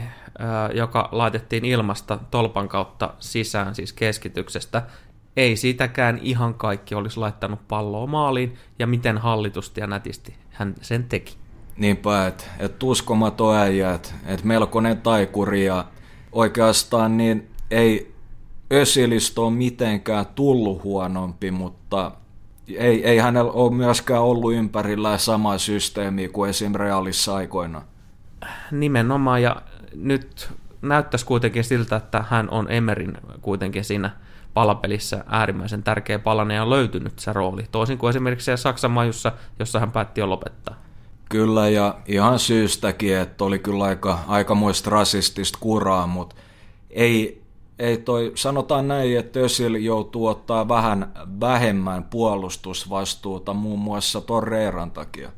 joka 0.74 1.08
laitettiin 1.12 1.64
ilmasta 1.64 2.18
tolpan 2.30 2.68
kautta 2.68 3.14
sisään, 3.18 3.74
siis 3.74 3.92
keskityksestä. 3.92 4.82
Ei 5.36 5.56
siitäkään 5.56 6.18
ihan 6.22 6.54
kaikki 6.54 6.94
olisi 6.94 7.20
laittanut 7.20 7.68
palloa 7.68 8.06
maaliin, 8.06 8.54
ja 8.78 8.86
miten 8.86 9.18
hallitusti 9.18 9.80
ja 9.80 9.86
nätisti 9.86 10.34
hän 10.50 10.74
sen 10.80 11.04
teki. 11.04 11.36
Niinpä, 11.76 12.26
että 12.26 12.44
et 12.58 12.82
uskomaton 12.82 13.56
äijä, 13.56 13.94
että 13.94 14.10
et 14.26 14.44
melkoinen 14.44 15.00
taikuri, 15.00 15.64
ja 15.64 15.84
oikeastaan 16.32 17.16
niin 17.16 17.48
ei 17.70 18.15
Ösilistä 18.72 19.40
ole 19.40 19.50
mitenkään 19.50 20.26
tullut 20.34 20.84
huonompi, 20.84 21.50
mutta 21.50 22.12
ei, 22.68 23.04
ei 23.04 23.18
hänellä 23.18 23.52
ole 23.52 23.74
myöskään 23.74 24.22
ollut 24.22 24.54
ympärillä 24.54 25.18
sama 25.18 25.58
systeemi 25.58 26.28
kuin 26.28 26.50
esim. 26.50 26.74
Realissa 26.74 27.34
aikoina. 27.36 27.82
Nimenomaan, 28.70 29.42
ja 29.42 29.62
nyt 29.94 30.48
näyttäisi 30.82 31.26
kuitenkin 31.26 31.64
siltä, 31.64 31.96
että 31.96 32.24
hän 32.30 32.50
on 32.50 32.70
Emerin 32.70 33.14
kuitenkin 33.40 33.84
siinä 33.84 34.10
palapelissä 34.54 35.24
äärimmäisen 35.26 35.82
tärkeä 35.82 36.18
palanen 36.18 36.54
ja 36.54 36.62
on 36.62 36.70
löytynyt 36.70 37.18
se 37.18 37.32
rooli, 37.32 37.64
toisin 37.72 37.98
kuin 37.98 38.10
esimerkiksi 38.10 38.56
Saksan 38.56 38.90
majussa, 38.90 39.32
jossa 39.58 39.80
hän 39.80 39.92
päätti 39.92 40.20
jo 40.20 40.28
lopettaa. 40.28 40.74
Kyllä, 41.28 41.68
ja 41.68 41.98
ihan 42.06 42.38
syystäkin, 42.38 43.16
että 43.16 43.44
oli 43.44 43.58
kyllä 43.58 43.84
aika, 43.84 44.18
aikamoista 44.26 44.90
rasistista 44.90 45.58
kuraa, 45.60 46.06
mutta 46.06 46.36
ei, 46.90 47.42
ei 47.78 47.96
toi, 47.96 48.32
sanotaan 48.34 48.88
näin, 48.88 49.18
että 49.18 49.40
Ösil 49.40 49.74
joutuu 49.74 50.26
ottaa 50.26 50.68
vähän 50.68 51.12
vähemmän 51.40 52.04
puolustusvastuuta 52.04 53.54
muun 53.54 53.78
muassa 53.78 54.20
Torreiran 54.20 54.90
takia. 54.90 55.30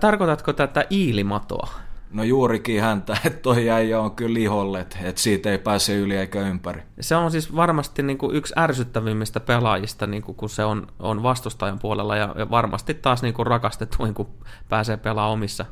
Tarkoitatko 0.00 0.52
tätä 0.52 0.84
iilimatoa? 0.92 1.68
No 2.10 2.22
juurikin 2.22 2.82
häntä, 2.82 3.16
että 3.24 3.40
toi 3.40 3.70
äijä 3.70 4.00
on 4.00 4.10
kyllä 4.10 4.34
liholle, 4.34 4.80
että 4.80 4.98
siitä 5.14 5.50
ei 5.50 5.58
pääse 5.58 5.96
yli 5.96 6.16
eikä 6.16 6.40
ympäri. 6.40 6.82
Se 7.00 7.16
on 7.16 7.30
siis 7.30 7.56
varmasti 7.56 8.02
niin 8.02 8.18
kuin 8.18 8.36
yksi 8.36 8.54
ärsyttävimmistä 8.56 9.40
pelaajista, 9.40 10.06
niin 10.06 10.22
kuin 10.22 10.36
kun 10.36 10.48
se 10.48 10.64
on, 10.64 10.86
on 10.98 11.22
vastustajan 11.22 11.78
puolella, 11.78 12.16
ja, 12.16 12.34
varmasti 12.50 12.94
taas 12.94 13.22
niin 13.22 13.34
kuin 13.34 13.46
rakastettu, 13.46 13.96
kun 14.14 14.28
pääsee 14.68 14.96
pelaamaan 14.96 15.32
omissa 15.32 15.64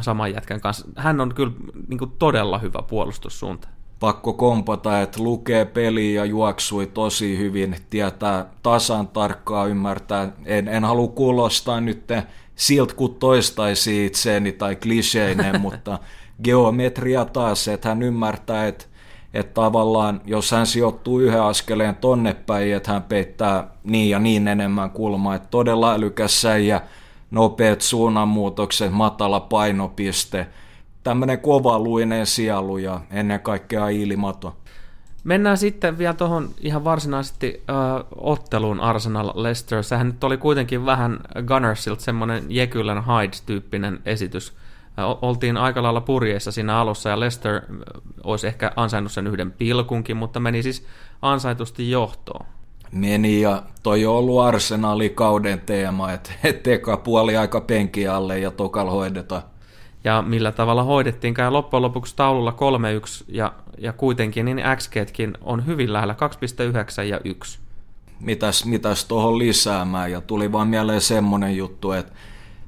saman 0.00 0.32
jätkän 0.32 0.60
kanssa. 0.60 0.88
Hän 0.96 1.20
on 1.20 1.34
kyllä 1.34 1.52
niin 1.88 1.98
kuin 1.98 2.12
todella 2.18 2.58
hyvä 2.58 2.82
puolustussuunta 2.88 3.68
pakko 4.00 4.32
kompata, 4.32 5.00
että 5.00 5.22
lukee 5.22 5.64
peliä 5.64 6.20
ja 6.20 6.24
juoksui 6.24 6.86
tosi 6.86 7.38
hyvin, 7.38 7.76
tietää 7.90 8.46
tasan 8.62 9.08
tarkkaa, 9.08 9.66
ymmärtää. 9.66 10.32
En, 10.44 10.68
en 10.68 10.84
halua 10.84 11.08
kuulostaa 11.08 11.80
nyt 11.80 12.04
siltä, 12.54 12.94
kun 12.94 13.14
toistaisi 13.14 14.06
itseeni 14.06 14.52
tai 14.52 14.76
kliseinen, 14.76 15.60
mutta 15.66 15.98
geometria 16.44 17.24
taas, 17.24 17.68
että 17.68 17.88
hän 17.88 18.02
ymmärtää, 18.02 18.66
että, 18.66 18.84
että 19.34 19.54
tavallaan 19.54 20.20
jos 20.24 20.50
hän 20.50 20.66
sijoittuu 20.66 21.20
yhden 21.20 21.42
askeleen 21.42 21.96
tonne 21.96 22.34
päin, 22.34 22.74
että 22.74 22.92
hän 22.92 23.02
peittää 23.02 23.68
niin 23.84 24.10
ja 24.10 24.18
niin 24.18 24.48
enemmän 24.48 24.90
kulmaa, 24.90 25.34
että 25.34 25.48
todella 25.50 25.92
älykäs 25.92 26.44
ja 26.66 26.80
nopeat 27.30 27.80
suunnanmuutokset, 27.80 28.92
matala 28.92 29.40
painopiste– 29.40 30.46
tämmöinen 31.02 31.40
kovaluinen 31.40 32.26
sielu 32.26 32.78
ja 32.78 33.00
ennen 33.10 33.40
kaikkea 33.40 33.88
ilmato. 33.88 34.56
Mennään 35.24 35.58
sitten 35.58 35.98
vielä 35.98 36.14
tuohon 36.14 36.50
ihan 36.60 36.84
varsinaisesti 36.84 37.62
äh, 37.70 37.76
otteluun 38.16 38.80
Arsenal 38.80 39.32
Leicester. 39.34 39.82
Sehän 39.82 40.06
nyt 40.06 40.24
oli 40.24 40.36
kuitenkin 40.36 40.86
vähän 40.86 41.20
Gunnersilta 41.46 42.02
semmoinen 42.02 42.44
Jekylän 42.48 43.04
Hyde-tyyppinen 43.06 44.00
esitys. 44.06 44.52
Oltiin 45.22 45.56
aika 45.56 45.82
lailla 45.82 46.00
purjeissa 46.00 46.52
siinä 46.52 46.76
alussa 46.76 47.08
ja 47.08 47.20
Leicester 47.20 47.60
olisi 48.24 48.46
ehkä 48.46 48.72
ansainnut 48.76 49.12
sen 49.12 49.26
yhden 49.26 49.52
pilkunkin, 49.52 50.16
mutta 50.16 50.40
meni 50.40 50.62
siis 50.62 50.86
ansaitusti 51.22 51.90
johtoon. 51.90 52.46
Meni 52.92 53.40
ja 53.40 53.62
toi 53.82 54.06
on 54.06 54.14
ollut 54.14 54.40
Arsenalin 54.40 55.14
kauden 55.14 55.60
teema, 55.60 56.12
että 56.12 56.30
et 56.44 56.66
eka 56.66 56.96
puoli 56.96 57.36
aika 57.36 57.60
penki 57.60 58.08
alle 58.08 58.38
ja 58.38 58.50
tokal 58.50 58.90
hoidetaan 58.90 59.42
ja 60.04 60.22
millä 60.22 60.52
tavalla 60.52 60.82
hoidettiinkaan. 60.82 61.52
Loppujen 61.52 61.82
lopuksi 61.82 62.16
taululla 62.16 62.56
3-1 63.20 63.24
ja, 63.28 63.52
ja 63.78 63.92
kuitenkin 63.92 64.44
niin 64.44 64.62
XGtkin 64.76 65.32
on 65.40 65.66
hyvin 65.66 65.92
lähellä 65.92 66.16
2,9 67.00 67.02
ja 67.02 67.20
1. 67.24 67.58
Mitäs, 68.20 68.64
mitäs 68.64 69.04
tuohon 69.04 69.38
lisäämään 69.38 70.12
ja 70.12 70.20
tuli 70.20 70.52
vaan 70.52 70.68
mieleen 70.68 71.00
semmonen 71.00 71.56
juttu, 71.56 71.92
että 71.92 72.12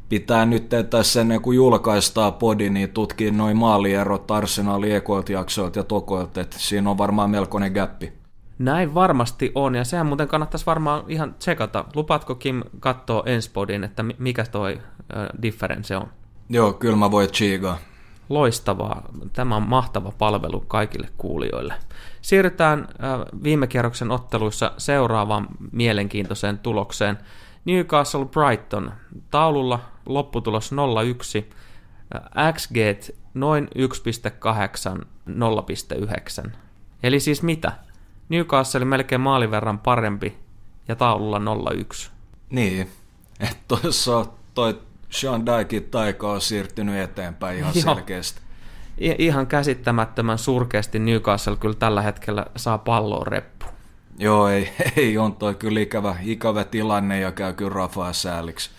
pitää 0.08 0.46
nyt 0.46 0.68
tässä 0.90 1.20
ennen 1.20 1.40
kuin 1.40 1.56
julkaistaan 1.56 2.32
podi, 2.32 2.70
niin 2.70 2.90
tutkii 2.90 3.30
noin 3.30 3.56
maalierot 3.56 4.30
Arsenalin 4.30 4.96
ekoilta 4.96 5.32
jaksoilta 5.32 5.78
ja 5.78 5.84
tokoilta, 5.84 6.40
että 6.40 6.56
siinä 6.58 6.90
on 6.90 6.98
varmaan 6.98 7.30
melkoinen 7.30 7.72
gappi. 7.72 8.12
Näin 8.58 8.94
varmasti 8.94 9.52
on, 9.54 9.74
ja 9.74 9.84
sehän 9.84 10.06
muuten 10.06 10.28
kannattaisi 10.28 10.66
varmaan 10.66 11.04
ihan 11.08 11.34
tsekata. 11.34 11.84
Lupaatko 11.94 12.34
Kim 12.34 12.62
katsoa 12.80 13.22
ensi 13.26 13.50
podin, 13.50 13.84
että 13.84 14.02
mikä 14.18 14.44
toi 14.44 14.80
äh, 15.16 15.42
difference 15.42 15.96
on? 15.96 16.08
Joo, 16.52 16.72
kyllä 16.72 16.96
mä 16.96 17.10
voin 17.10 17.30
chiigaa. 17.30 17.78
Loistavaa. 18.28 19.08
Tämä 19.32 19.56
on 19.56 19.68
mahtava 19.68 20.12
palvelu 20.18 20.60
kaikille 20.60 21.08
kuulijoille. 21.18 21.74
Siirrytään 22.22 22.88
viime 23.42 23.66
kierroksen 23.66 24.10
otteluissa 24.10 24.72
seuraavaan 24.78 25.48
mielenkiintoiseen 25.72 26.58
tulokseen. 26.58 27.18
Newcastle 27.64 28.24
Brighton. 28.24 28.92
Taululla 29.30 29.80
lopputulos 30.06 30.72
0-1. 30.72 31.44
Äh, 32.14 32.52
XG 32.54 32.76
noin 33.34 33.68
1,8, 34.98 35.04
0,9. 36.44 36.50
Eli 37.02 37.20
siis 37.20 37.42
mitä? 37.42 37.72
Newcastle 38.28 38.84
melkein 38.84 39.20
maalin 39.20 39.50
verran 39.50 39.78
parempi 39.78 40.38
ja 40.88 40.96
taululla 40.96 41.38
0-1. 41.38 42.10
Niin, 42.50 42.90
että 43.40 43.56
tuossa 43.68 44.26
toi 44.54 44.78
Sean 45.12 45.46
Dykin 45.46 45.84
taika 45.84 46.32
on 46.32 46.40
siirtynyt 46.40 46.96
eteenpäin 46.96 47.58
ihan 47.58 47.72
Joo. 47.74 47.94
selkeästi. 47.94 48.40
I- 49.00 49.16
ihan 49.18 49.46
käsittämättömän 49.46 50.38
surkeasti 50.38 50.98
Newcastle 50.98 51.56
kyllä 51.56 51.74
tällä 51.74 52.02
hetkellä 52.02 52.46
saa 52.56 52.78
palloa 52.78 53.24
reppu. 53.24 53.66
Joo, 54.18 54.48
ei, 54.48 54.68
ei 54.96 55.18
on 55.18 55.36
toi 55.36 55.54
kyllä 55.54 55.80
ikävä, 55.80 56.16
ikävä 56.22 56.64
tilanne 56.64 57.20
ja 57.20 57.32
käy 57.32 57.52
kyllä 57.52 57.74
Rafaa 57.74 58.12
sääliksi. 58.12 58.70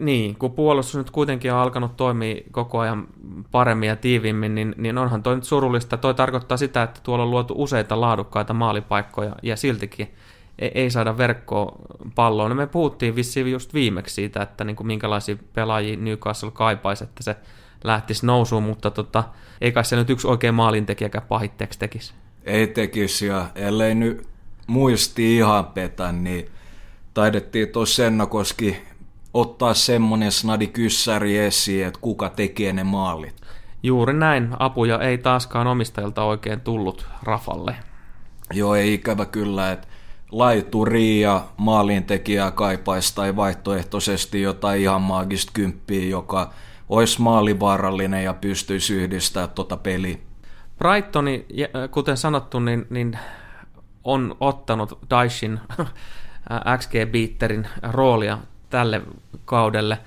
Niin, 0.00 0.36
kun 0.36 0.52
puolustus 0.52 0.96
nyt 0.96 1.10
kuitenkin 1.10 1.52
on 1.52 1.58
alkanut 1.58 1.96
toimia 1.96 2.42
koko 2.50 2.78
ajan 2.78 3.06
paremmin 3.50 3.88
ja 3.88 3.96
tiivimmin, 3.96 4.54
niin, 4.54 4.74
niin 4.76 4.98
onhan 4.98 5.22
toi 5.22 5.34
nyt 5.34 5.44
surullista. 5.44 5.96
Toi 5.96 6.14
tarkoittaa 6.14 6.56
sitä, 6.56 6.82
että 6.82 7.00
tuolla 7.02 7.24
on 7.24 7.30
luotu 7.30 7.54
useita 7.56 8.00
laadukkaita 8.00 8.54
maalipaikkoja 8.54 9.36
ja 9.42 9.56
siltikin 9.56 10.14
ei, 10.58 10.70
ei 10.74 10.90
saada 10.90 11.18
verkkoa 11.18 11.72
palloon. 12.14 12.50
No 12.50 12.54
me 12.54 12.66
puhuttiin 12.66 13.16
vissiin 13.16 13.52
just 13.52 13.74
viimeksi 13.74 14.14
siitä, 14.14 14.42
että 14.42 14.64
niin 14.64 14.76
kuin 14.76 14.86
minkälaisia 14.86 15.36
pelaajia 15.52 15.96
Newcastle 15.96 16.50
kaipaisi, 16.50 17.04
että 17.04 17.22
se 17.22 17.36
lähtisi 17.84 18.26
nousuun, 18.26 18.62
mutta 18.62 18.90
tota, 18.90 19.24
ei 19.60 19.72
kai 19.72 19.84
se 19.84 19.96
nyt 19.96 20.10
yksi 20.10 20.26
oikein 20.26 20.54
maalintekijäkään 20.54 21.26
pahitteeksi 21.28 21.78
tekisi. 21.78 22.14
Ei 22.44 22.66
tekisi, 22.66 23.26
ja 23.26 23.46
ellei 23.54 23.94
nyt 23.94 24.28
muisti 24.66 25.36
ihan 25.36 25.66
petä, 25.66 26.12
niin 26.12 26.48
taidettiin 27.14 27.68
tuossa 27.68 27.96
Sennakoski 27.96 28.76
ottaa 29.34 29.74
semmonen 29.74 30.32
snadi 30.32 30.66
kyssäri 30.66 31.38
esiin, 31.38 31.86
että 31.86 32.00
kuka 32.00 32.28
tekee 32.28 32.72
ne 32.72 32.84
maalit. 32.84 33.34
Juuri 33.82 34.14
näin. 34.14 34.48
Apuja 34.58 34.98
ei 34.98 35.18
taaskaan 35.18 35.66
omistajilta 35.66 36.24
oikein 36.24 36.60
tullut 36.60 37.06
Rafalle. 37.22 37.76
Joo, 38.52 38.74
ei 38.74 38.94
ikävä 38.94 39.26
kyllä, 39.26 39.72
että 39.72 39.87
laituri 40.32 41.20
ja 41.20 41.44
maalintekijää 41.56 42.50
kaipaisi 42.50 43.14
tai 43.14 43.36
vaihtoehtoisesti 43.36 44.42
jotain 44.42 44.80
ihan 44.80 45.02
maagista 45.02 45.52
kymppiä, 45.54 46.08
joka 46.08 46.52
olisi 46.88 47.20
maalivaarallinen 47.22 48.24
ja 48.24 48.34
pystyisi 48.34 48.94
yhdistämään 48.94 49.50
tuota 49.50 49.76
peliä. 49.76 50.16
Brightoni, 50.78 51.46
kuten 51.90 52.16
sanottu, 52.16 52.60
niin, 52.60 52.86
niin 52.90 53.18
on 54.04 54.36
ottanut 54.40 54.98
Daishin 55.10 55.60
XG-beaterin 56.78 57.66
roolia 57.82 58.38
tälle 58.70 59.02
kaudelle. 59.44 59.98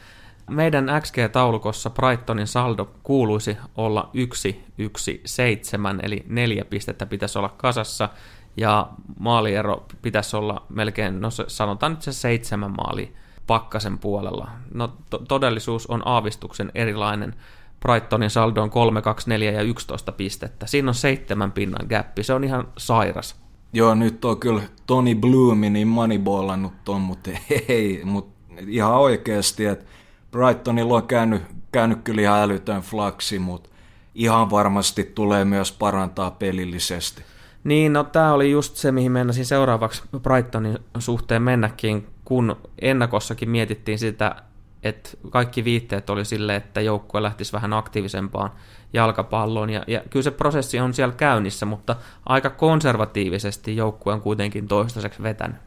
Meidän 0.50 0.90
XG-taulukossa 1.02 1.90
Brightonin 1.90 2.48
saldo 2.48 2.92
kuuluisi 3.04 3.58
olla 3.76 4.10
1-1-7, 4.14 6.00
eli 6.04 6.24
neljä 6.28 6.66
pistettä 6.66 7.06
pitäisi 7.06 7.38
olla 7.40 7.50
kasassa– 7.50 8.10
ja 8.58 8.90
maaliero 9.20 9.86
pitäisi 10.02 10.38
olla 10.38 10.66
melkein, 10.70 11.22
no 11.22 11.30
sanotaan 11.48 11.92
nyt 11.92 12.02
se 12.02 12.14
seitsemän 12.14 12.72
maali 12.72 13.14
pakkasen 13.48 13.98
puolella. 13.98 14.50
No 14.74 14.94
to- 15.10 15.20
todellisuus 15.28 15.88
on 15.88 16.02
aavistuksen 16.06 16.72
erilainen. 16.76 17.36
Brightonin 17.80 18.30
saldo 18.30 18.62
on 18.62 18.70
3, 18.70 19.02
2, 19.02 19.30
4 19.30 19.52
ja 19.52 19.62
11 19.62 20.12
pistettä. 20.12 20.68
Siinä 20.68 20.90
on 20.90 20.96
seitsemän 20.96 21.52
pinnan 21.52 21.88
gappi, 21.90 22.24
se 22.24 22.34
on 22.34 22.44
ihan 22.44 22.68
sairas. 22.78 23.36
Joo, 23.74 23.96
nyt 23.96 24.26
on 24.26 24.40
kyllä 24.40 24.62
Tony 24.88 25.16
Bloomi 25.16 25.70
niin 25.70 25.88
moneyballannut 25.88 26.74
ton, 26.86 27.02
mutta 27.02 27.30
ei, 27.68 28.02
mutta 28.04 28.42
ihan 28.68 28.96
oikeasti, 28.96 29.66
että 29.66 29.86
Brightonilla 30.32 30.96
on 30.96 31.08
käynyt, 31.08 31.42
käynyt 31.72 32.00
kyllä 32.04 32.22
ihan 32.22 32.40
älytön 32.40 32.82
flaksi, 32.82 33.40
mutta 33.40 33.70
ihan 34.16 34.50
varmasti 34.50 35.04
tulee 35.04 35.46
myös 35.46 35.72
parantaa 35.72 36.32
pelillisesti. 36.32 37.24
Niin, 37.64 37.94
no 37.94 38.04
tämä 38.04 38.34
oli 38.34 38.52
just 38.52 38.76
se, 38.76 38.92
mihin 38.92 39.12
mennäisin 39.12 39.46
seuraavaksi 39.46 40.04
Brightonin 40.20 40.80
suhteen 41.00 41.42
mennäkin, 41.42 42.08
kun 42.26 42.56
ennakossakin 42.82 43.50
mietittiin 43.50 44.00
sitä, 44.00 44.36
että 44.84 45.10
kaikki 45.30 45.64
viitteet 45.64 46.10
oli 46.10 46.26
sille, 46.26 46.56
että 46.56 46.82
joukkue 46.82 47.24
lähtisi 47.24 47.54
vähän 47.54 47.74
aktiivisempaan 47.74 48.52
jalkapalloon, 48.94 49.70
ja, 49.70 49.84
ja 49.88 50.02
kyllä 50.10 50.24
se 50.24 50.32
prosessi 50.32 50.80
on 50.80 50.94
siellä 50.94 51.16
käynnissä, 51.16 51.66
mutta 51.66 51.96
aika 52.26 52.50
konservatiivisesti 52.50 53.76
joukkue 53.76 54.14
on 54.14 54.22
kuitenkin 54.22 54.68
toistaiseksi 54.68 55.24
vetänyt. 55.24 55.58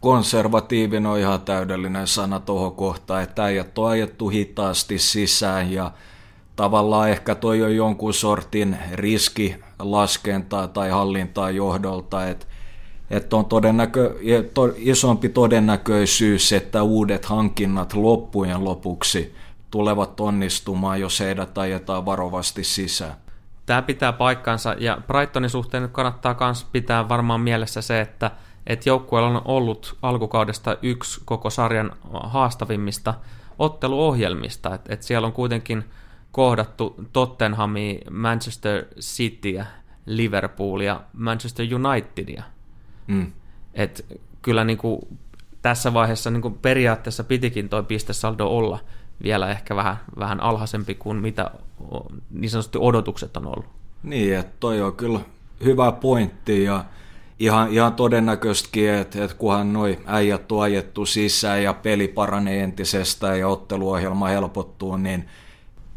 Konservatiivinen 0.00 1.06
on 1.06 1.18
ihan 1.18 1.40
täydellinen 1.40 2.06
sana 2.06 2.40
tuohon 2.40 2.74
kohtaan, 2.74 3.22
että 3.22 3.44
äijät 3.44 3.78
on 3.78 3.90
ajettu 3.90 4.28
hitaasti 4.28 4.98
sisään, 4.98 5.72
ja 5.72 5.90
tavallaan 6.62 7.10
ehkä 7.10 7.34
toi 7.34 7.62
on 7.62 7.76
jonkun 7.76 8.14
sortin 8.14 8.78
riski 8.92 9.56
laskentaa 9.78 10.68
tai 10.68 10.90
hallintaa 10.90 11.50
johdolta, 11.50 12.28
että 12.28 12.46
että 13.10 13.36
on 13.36 13.44
todennäkö, 13.44 14.14
to, 14.54 14.70
isompi 14.76 15.28
todennäköisyys, 15.28 16.52
että 16.52 16.82
uudet 16.82 17.24
hankinnat 17.24 17.94
loppujen 17.94 18.64
lopuksi 18.64 19.34
tulevat 19.70 20.20
onnistumaan, 20.20 21.00
jos 21.00 21.20
heidät 21.20 21.58
ajetaan 21.58 22.06
varovasti 22.06 22.64
sisään. 22.64 23.14
Tämä 23.66 23.82
pitää 23.82 24.12
paikkansa, 24.12 24.74
ja 24.78 24.98
Brightonin 25.06 25.50
suhteen 25.50 25.88
kannattaa 25.92 26.36
myös 26.40 26.66
pitää 26.72 27.08
varmaan 27.08 27.40
mielessä 27.40 27.82
se, 27.82 28.00
että, 28.00 28.30
että 28.66 28.88
joukkueella 28.88 29.28
on 29.28 29.42
ollut 29.44 29.96
alkukaudesta 30.02 30.76
yksi 30.82 31.20
koko 31.24 31.50
sarjan 31.50 31.92
haastavimmista 32.12 33.14
otteluohjelmista, 33.58 34.74
että, 34.74 34.92
että 34.92 35.06
siellä 35.06 35.26
on 35.26 35.32
kuitenkin 35.32 35.84
kohdattu 36.32 36.96
Tottenhamia, 37.12 38.00
Manchester 38.10 38.84
Cityä, 39.00 39.66
Liverpoolia, 40.06 41.00
Manchester 41.12 41.66
Unitedia. 41.74 42.42
Mm. 43.06 43.32
Et 43.74 44.20
kyllä 44.42 44.64
niin 44.64 44.78
kuin 44.78 45.00
tässä 45.62 45.94
vaiheessa 45.94 46.30
niin 46.30 46.42
kuin 46.42 46.54
periaatteessa 46.54 47.24
pitikin 47.24 47.68
toi 47.68 47.82
pistesaldo 47.82 48.46
olla 48.46 48.78
vielä 49.22 49.50
ehkä 49.50 49.76
vähän, 49.76 49.96
vähän 50.18 50.40
alhaisempi 50.40 50.94
kuin 50.94 51.16
mitä 51.16 51.50
niin 52.30 52.50
sanotusti 52.50 52.78
odotukset 52.80 53.36
on 53.36 53.46
ollut. 53.46 53.66
Niin, 54.02 54.36
että 54.36 54.52
toi 54.60 54.80
on 54.80 54.96
kyllä 54.96 55.20
hyvä 55.64 55.92
pointti 55.92 56.64
ja 56.64 56.84
ihan, 57.38 57.70
ihan 57.70 57.94
todennäköistäkin, 57.94 58.90
että, 58.90 59.24
että 59.24 59.36
kunhan 59.36 59.72
noi 59.72 59.98
äijät 60.06 60.52
on 60.52 60.62
ajettu 60.62 61.06
sisään 61.06 61.62
ja 61.62 61.74
peli 61.74 62.08
paranee 62.08 62.62
entisestään 62.62 63.38
ja 63.38 63.48
otteluohjelma 63.48 64.26
helpottuu, 64.26 64.96
niin 64.96 65.28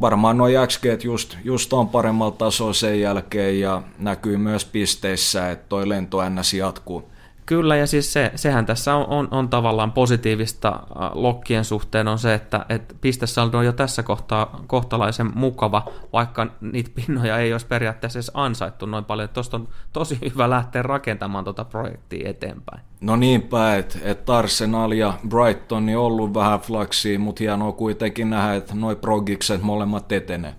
varmaan 0.02 0.38
nuo 0.38 0.48
XG 0.68 0.86
just, 1.04 1.38
just 1.44 1.74
on 1.74 1.90
paremmalla 1.90 2.32
tasolla 2.32 2.74
sen 2.74 3.02
jälkeen 3.02 3.60
ja 3.60 3.82
näkyy 4.00 4.38
myös 4.38 4.66
pisteissä, 4.66 5.52
että 5.52 5.66
toi 5.70 5.90
lento 5.90 6.30
NS 6.30 6.54
jatkuu. 6.54 7.10
Kyllä, 7.46 7.76
ja 7.76 7.88
siis 7.88 8.14
se, 8.14 8.32
sehän 8.36 8.66
tässä 8.66 8.96
on, 8.96 9.06
on, 9.08 9.28
on 9.32 9.50
tavallaan 9.50 9.92
positiivista 9.92 10.70
äh, 10.70 11.12
lokkien 11.14 11.66
suhteen 11.66 12.08
on 12.08 12.20
se, 12.20 12.34
että, 12.34 12.66
että 12.70 12.96
pistesaldo 13.02 13.58
on 13.58 13.66
jo 13.66 13.74
tässä 13.74 14.04
kohtaa 14.04 14.62
kohtalaisen 14.68 15.32
mukava, 15.36 15.86
vaikka 16.14 16.48
niitä 16.62 16.92
pinnoja 16.96 17.38
ei 17.38 17.52
olisi 17.52 17.68
periaatteessa 17.68 18.20
edes 18.20 18.32
ansaittu 18.34 18.86
noin 18.86 19.06
paljon. 19.06 19.30
Tuosta 19.30 19.58
on 19.58 19.68
tosi 19.94 20.20
hyvä 20.34 20.50
lähteä 20.50 20.82
rakentamaan 20.82 21.44
tuota 21.44 21.66
projektia 21.66 22.30
eteenpäin. 22.30 22.82
No 23.02 23.16
niinpä, 23.16 23.76
että 23.76 24.00
et 24.04 24.30
Arsenal 24.30 24.92
ja 24.92 25.14
Brighton 25.30 25.90
on 25.90 25.96
ollut 25.96 26.34
vähän 26.34 26.60
flaksia, 26.60 27.20
mutta 27.20 27.44
hienoa 27.44 27.72
kuitenkin 27.72 28.30
nähdä, 28.30 28.56
että 28.56 28.76
noin 28.76 28.98
progikset 28.98 29.62
molemmat 29.62 30.12
etenee. 30.12 30.56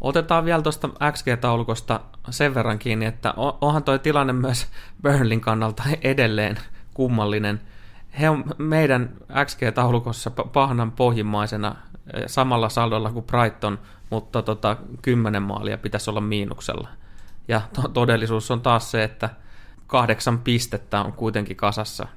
Otetaan 0.00 0.44
vielä 0.44 0.62
tuosta 0.62 0.88
XG-taulukosta 0.88 2.00
sen 2.30 2.54
verran 2.54 2.78
kiinni, 2.78 3.06
että 3.06 3.34
onhan 3.60 3.84
toi 3.84 3.98
tilanne 3.98 4.32
myös 4.32 4.66
Burnlin 5.02 5.40
kannalta 5.40 5.82
edelleen 6.02 6.58
kummallinen. 6.94 7.60
He 8.20 8.30
on 8.30 8.44
meidän 8.58 9.10
XG-taulukossa 9.44 10.30
pahnan 10.30 10.92
pohjimmaisena 10.92 11.76
eh, 12.14 12.22
samalla 12.26 12.68
saldolla 12.68 13.12
kuin 13.12 13.24
Brighton, 13.24 13.78
mutta 14.10 14.42
tota, 14.42 14.76
10 15.02 15.42
maalia 15.42 15.78
pitäisi 15.78 16.10
olla 16.10 16.20
miinuksella. 16.20 16.88
Ja 17.48 17.60
to- 17.74 17.88
todellisuus 17.88 18.50
on 18.50 18.60
taas 18.60 18.90
se, 18.90 19.04
että 19.04 19.30
kahdeksan 19.86 20.38
pistettä 20.38 21.00
on 21.00 21.12
kuitenkin 21.12 21.56
kasassa. 21.56 22.08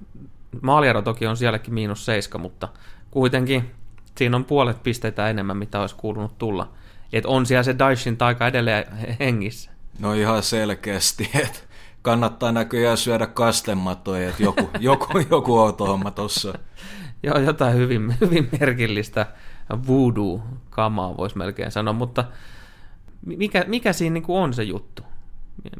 Maaliero 0.61 1.01
toki 1.01 1.27
on 1.27 1.37
sielläkin 1.37 1.73
miinus 1.73 2.05
seiska, 2.05 2.37
mutta 2.37 2.67
kuitenkin 3.11 3.71
siinä 4.17 4.37
on 4.37 4.45
puolet 4.45 4.83
pisteitä 4.83 5.29
enemmän, 5.29 5.57
mitä 5.57 5.81
olisi 5.81 5.95
kuulunut 5.95 6.37
tulla– 6.37 6.69
että 7.13 7.29
on 7.29 7.45
siellä 7.45 7.63
se 7.63 7.79
Daishin 7.79 8.17
taika 8.17 8.47
edelleen 8.47 8.85
hengissä. 9.19 9.71
No 9.99 10.13
ihan 10.13 10.43
selkeästi, 10.43 11.29
että 11.45 11.59
kannattaa 12.01 12.51
näköjään 12.51 12.97
syödä 12.97 13.27
kastematoja, 13.27 14.29
että 14.29 14.43
joku, 14.43 14.69
joku, 14.79 15.19
joku 15.29 15.59
outo 15.59 15.85
homma 15.85 16.11
tossa. 16.11 16.53
Joo, 17.23 17.37
jotain 17.37 17.75
hyvin, 17.75 18.15
hyvin 18.21 18.49
merkillistä 18.59 19.25
voodoo-kamaa 19.87 21.17
voisi 21.17 21.37
melkein 21.37 21.71
sanoa, 21.71 21.93
mutta 21.93 22.25
mikä, 23.25 23.65
mikä 23.67 23.93
siinä 23.93 24.13
niin 24.13 24.23
on 24.27 24.53
se 24.53 24.63
juttu? 24.63 25.03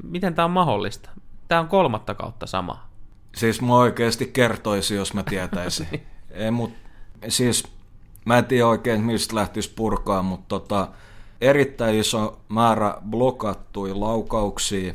Miten 0.03 0.35
tämä 0.35 0.45
on 0.45 0.51
mahdollista? 0.51 1.09
Tämä 1.47 1.61
on 1.61 1.67
kolmatta 1.67 2.15
kautta 2.15 2.47
sama. 2.47 2.87
Siis 3.35 3.61
mä 3.61 3.75
oikeasti 3.75 4.25
kertoisin, 4.25 4.97
jos 4.97 5.13
mä 5.13 5.23
tietäisin. 5.23 5.87
Ei, 6.31 6.51
mut, 6.51 6.73
siis 7.27 7.67
mä 8.25 8.37
en 8.37 8.45
tiedä 8.45 8.67
oikein, 8.67 9.01
mistä 9.01 9.35
lähtisi 9.35 9.73
purkaa, 9.75 10.21
mutta 10.21 10.45
tota, 10.47 10.87
erittäin 11.41 11.95
iso 11.95 12.39
määrä 12.49 12.97
blokattuja 13.09 13.99
laukauksia. 13.99 14.93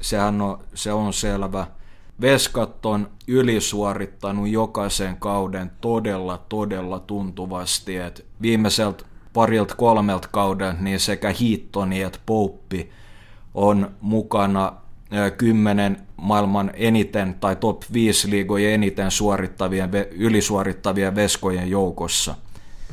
Sehän 0.00 0.40
on, 0.40 0.58
se 0.74 0.92
on 0.92 1.12
selvä. 1.12 1.66
Veskat 2.20 2.86
on 2.86 3.10
ylisuorittanut 3.26 4.48
jokaisen 4.48 5.16
kauden 5.16 5.70
todella, 5.80 6.38
todella 6.48 6.98
tuntuvasti. 6.98 7.96
Et 7.96 8.26
viimeiseltä 8.42 9.04
parilta 9.32 9.74
kolmelta 9.74 10.28
kaudelta 10.32 10.76
niin 10.80 11.00
sekä 11.00 11.30
Hiittoni 11.30 12.02
että 12.02 12.18
Pouppi 12.26 12.90
on 13.54 13.90
mukana 14.00 14.72
kymmenen 15.38 15.96
maailman 16.16 16.70
eniten 16.74 17.34
tai 17.40 17.56
top 17.56 17.82
5 17.92 18.30
liigojen 18.30 18.72
eniten 18.74 19.10
suorittavien, 19.10 19.90
ylisuorittavien 20.10 21.14
veskojen 21.14 21.70
joukossa. 21.70 22.34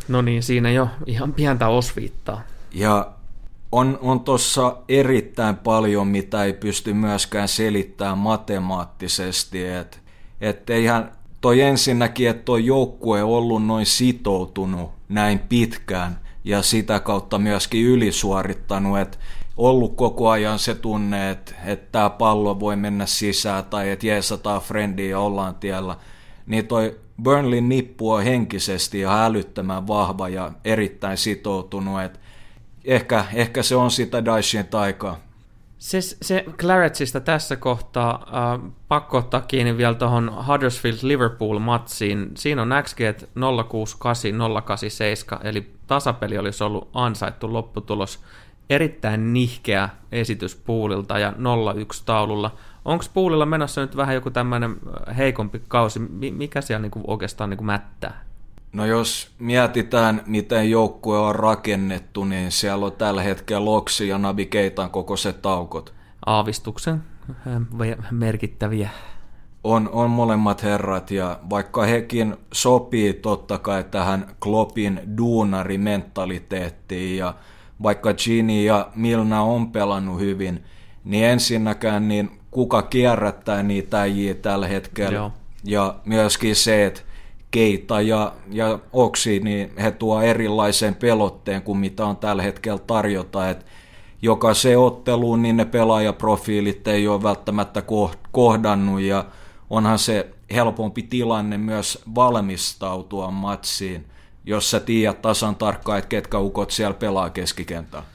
No 0.08 0.22
niin, 0.22 0.44
siinä 0.44 0.72
jo 0.72 0.88
ihan 1.06 1.34
pientä 1.34 1.68
osviittaa. 1.68 2.42
Ja 2.74 3.12
on, 3.72 4.00
on 4.02 4.20
tuossa 4.20 4.78
erittäin 4.90 5.58
paljon, 5.58 6.08
mitä 6.08 6.44
ei 6.44 6.54
pysty 6.54 6.94
myöskään 6.94 7.48
selittämään 7.48 8.18
matemaattisesti, 8.18 9.68
että 9.68 9.98
et 10.42 10.70
eihän 10.70 11.12
toi 11.42 11.62
ensinnäkin, 11.62 12.30
että 12.30 12.44
tuo 12.44 12.58
joukkue 12.58 13.24
ollut 13.24 13.66
noin 13.66 13.86
sitoutunut 13.86 14.92
näin 15.10 15.40
pitkään 15.40 16.20
ja 16.44 16.62
sitä 16.62 17.00
kautta 17.00 17.40
myöskin 17.40 17.86
ylisuorittanut, 17.86 19.00
että 19.00 19.18
ollut 19.58 19.96
koko 19.96 20.30
ajan 20.30 20.60
se 20.60 20.76
tunne, 20.76 21.32
että, 21.32 21.56
että 21.66 21.88
tämä 21.92 22.10
pallo 22.10 22.60
voi 22.60 22.76
mennä 22.76 23.06
sisään 23.06 23.66
tai 23.66 23.90
että 23.90 24.08
jeesataan 24.08 24.62
frendiä 24.62 25.10
ja 25.10 25.20
ollaan 25.20 25.56
tiellä, 25.56 25.96
niin 26.46 26.68
toi 26.68 27.00
Burnley 27.24 27.62
nippu 27.62 28.12
on 28.12 28.24
henkisesti 28.24 29.00
ja 29.00 29.26
älyttömän 29.26 29.88
vahva 29.88 30.30
ja 30.30 30.52
erittäin 30.66 31.18
sitoutunut, 31.18 32.02
että 32.02 32.20
ehkä, 32.86 33.26
ehkä 33.34 33.64
se 33.64 33.76
on 33.76 33.92
sitä 33.92 34.26
Daishin 34.26 34.68
taikaa. 34.68 35.20
Se, 35.78 36.02
se 36.02 36.46
Claretsista 36.58 37.20
tässä 37.20 37.56
kohtaa, 37.56 38.28
äh, 38.28 38.72
pakko 38.88 39.18
ottaa 39.18 39.42
kiinni 39.42 39.78
vielä 39.78 39.94
tuohon 39.94 40.32
Huddersfield-Liverpool-matsiin. 40.48 42.32
Siinä 42.36 42.62
on 42.62 42.70
XG 42.84 43.00
068, 43.70 44.32
087, 44.64 45.40
eli 45.44 45.72
tasapeli 45.88 46.38
olisi 46.38 46.64
ollut 46.64 46.90
ansaittu 46.94 47.54
lopputulos. 47.54 48.20
Erittäin 48.70 49.34
nihkeä 49.34 49.90
esitys 50.12 50.56
puulilta 50.56 51.20
ja 51.20 51.32
0-1 51.32 51.34
taululla. 52.06 52.56
Onko 52.86 53.06
puulilla 53.14 53.46
menossa 53.46 53.82
nyt 53.82 53.98
vähän 53.98 54.16
joku 54.16 54.32
tämmöinen 54.32 54.76
heikompi 55.18 55.62
kausi? 55.68 56.00
Mikä 56.32 56.62
siellä 56.62 56.82
niinku 56.82 57.02
oikeastaan 57.08 57.50
niinku 57.50 57.64
mättää? 57.64 58.31
No 58.74 58.86
jos 58.86 59.32
mietitään, 59.40 60.22
miten 60.26 60.70
joukkue 60.70 61.20
on 61.20 61.36
rakennettu, 61.36 62.24
niin 62.24 62.52
siellä 62.52 62.86
on 62.86 62.92
tällä 62.92 63.22
hetkellä 63.22 63.66
Loksi 63.66 64.08
ja 64.08 64.18
Nabi 64.18 64.46
Keitan 64.46 64.90
kokoiset 64.90 65.42
taukot. 65.42 65.94
Aavistuksen 66.26 67.04
merkittäviä. 68.12 68.90
On, 69.64 69.90
on 69.94 70.10
molemmat 70.10 70.64
herrat 70.64 71.12
ja 71.12 71.40
vaikka 71.50 71.84
hekin 71.84 72.38
sopii 72.54 73.14
totta 73.14 73.58
kai 73.58 73.84
tähän 73.84 74.36
Kloppin 74.44 75.02
duunarimentaliteettiin 75.18 77.18
ja 77.18 77.34
vaikka 77.84 78.14
Gini 78.14 78.66
ja 78.66 78.90
Milna 78.96 79.42
on 79.42 79.72
pelannut 79.72 80.20
hyvin, 80.20 80.64
niin 81.04 81.26
ensinnäkään 81.26 82.08
niin 82.08 82.40
kuka 82.52 82.82
kierrättää 82.82 83.64
niitä 83.64 84.02
äijiä 84.02 84.34
tällä 84.34 84.68
hetkellä. 84.68 85.18
Joo. 85.18 85.32
Ja 85.64 85.96
myöskin 86.06 86.56
se, 86.56 86.86
että 86.86 87.02
Keita 87.52 88.02
ja, 88.02 88.34
ja 88.52 88.80
Oksi, 88.94 89.40
niin 89.40 89.74
he 89.82 89.92
tuo 89.92 90.22
erilaisen 90.22 90.96
pelotteen 90.96 91.62
kuin 91.62 91.78
mitä 91.78 92.06
on 92.06 92.18
tällä 92.18 92.44
hetkellä 92.44 92.80
tarjota. 92.88 93.50
Että 93.50 93.66
jokaiseen 94.22 94.80
otteluun 94.80 95.42
niin 95.42 95.58
ne 95.58 95.66
pelaajaprofiilit 95.66 96.88
ei 96.88 97.08
ole 97.08 97.24
välttämättä 97.24 97.84
kohdannut 98.32 99.02
ja 99.02 99.26
onhan 99.70 100.00
se 100.00 100.30
helpompi 100.54 101.04
tilanne 101.04 101.58
myös 101.58 102.04
valmistautua 102.16 103.32
matsiin, 103.32 104.06
jos 104.46 104.72
sä 104.72 104.80
tiedät 104.80 105.22
tasan 105.22 105.56
tarkkaan, 105.56 106.00
että 106.00 106.08
ketkä 106.08 106.40
ukot 106.40 106.72
siellä 106.72 106.94
pelaa 106.94 107.30
keskikentällä. 107.30 108.06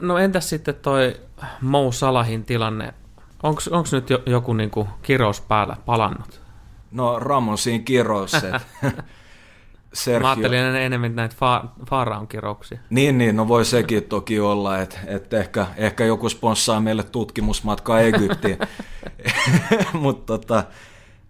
No 0.00 0.18
entäs 0.18 0.48
sitten 0.48 0.74
toi 0.74 1.16
Mou 1.60 1.92
Salahin 1.92 2.44
tilanne? 2.44 2.94
Onko 3.42 3.60
nyt 3.92 4.10
jo, 4.10 4.22
joku 4.26 4.52
niinku 4.52 4.88
kirous 5.02 5.40
päällä 5.40 5.76
palannut? 5.86 6.47
No 6.90 7.18
Ramonsin 7.18 7.84
kirous. 7.84 8.32
Sergio. 9.92 10.22
Mä 10.22 10.30
ajattelin 10.30 10.76
enemmän 10.76 11.16
näitä 11.16 11.34
fa- 11.34 11.68
Faaraon 11.90 12.28
kirouksia. 12.28 12.78
Niin, 12.90 13.18
niin, 13.18 13.36
no 13.36 13.48
voi 13.48 13.64
sekin 13.64 14.02
toki 14.02 14.40
olla, 14.40 14.78
että, 14.78 14.98
että 15.06 15.38
ehkä, 15.38 15.66
ehkä 15.76 16.04
joku 16.04 16.28
sponssaa 16.28 16.80
meille 16.80 17.02
tutkimusmatka 17.02 18.00
Egyptiin. 18.00 18.58
Mutta 19.92 20.38
tota, 20.38 20.64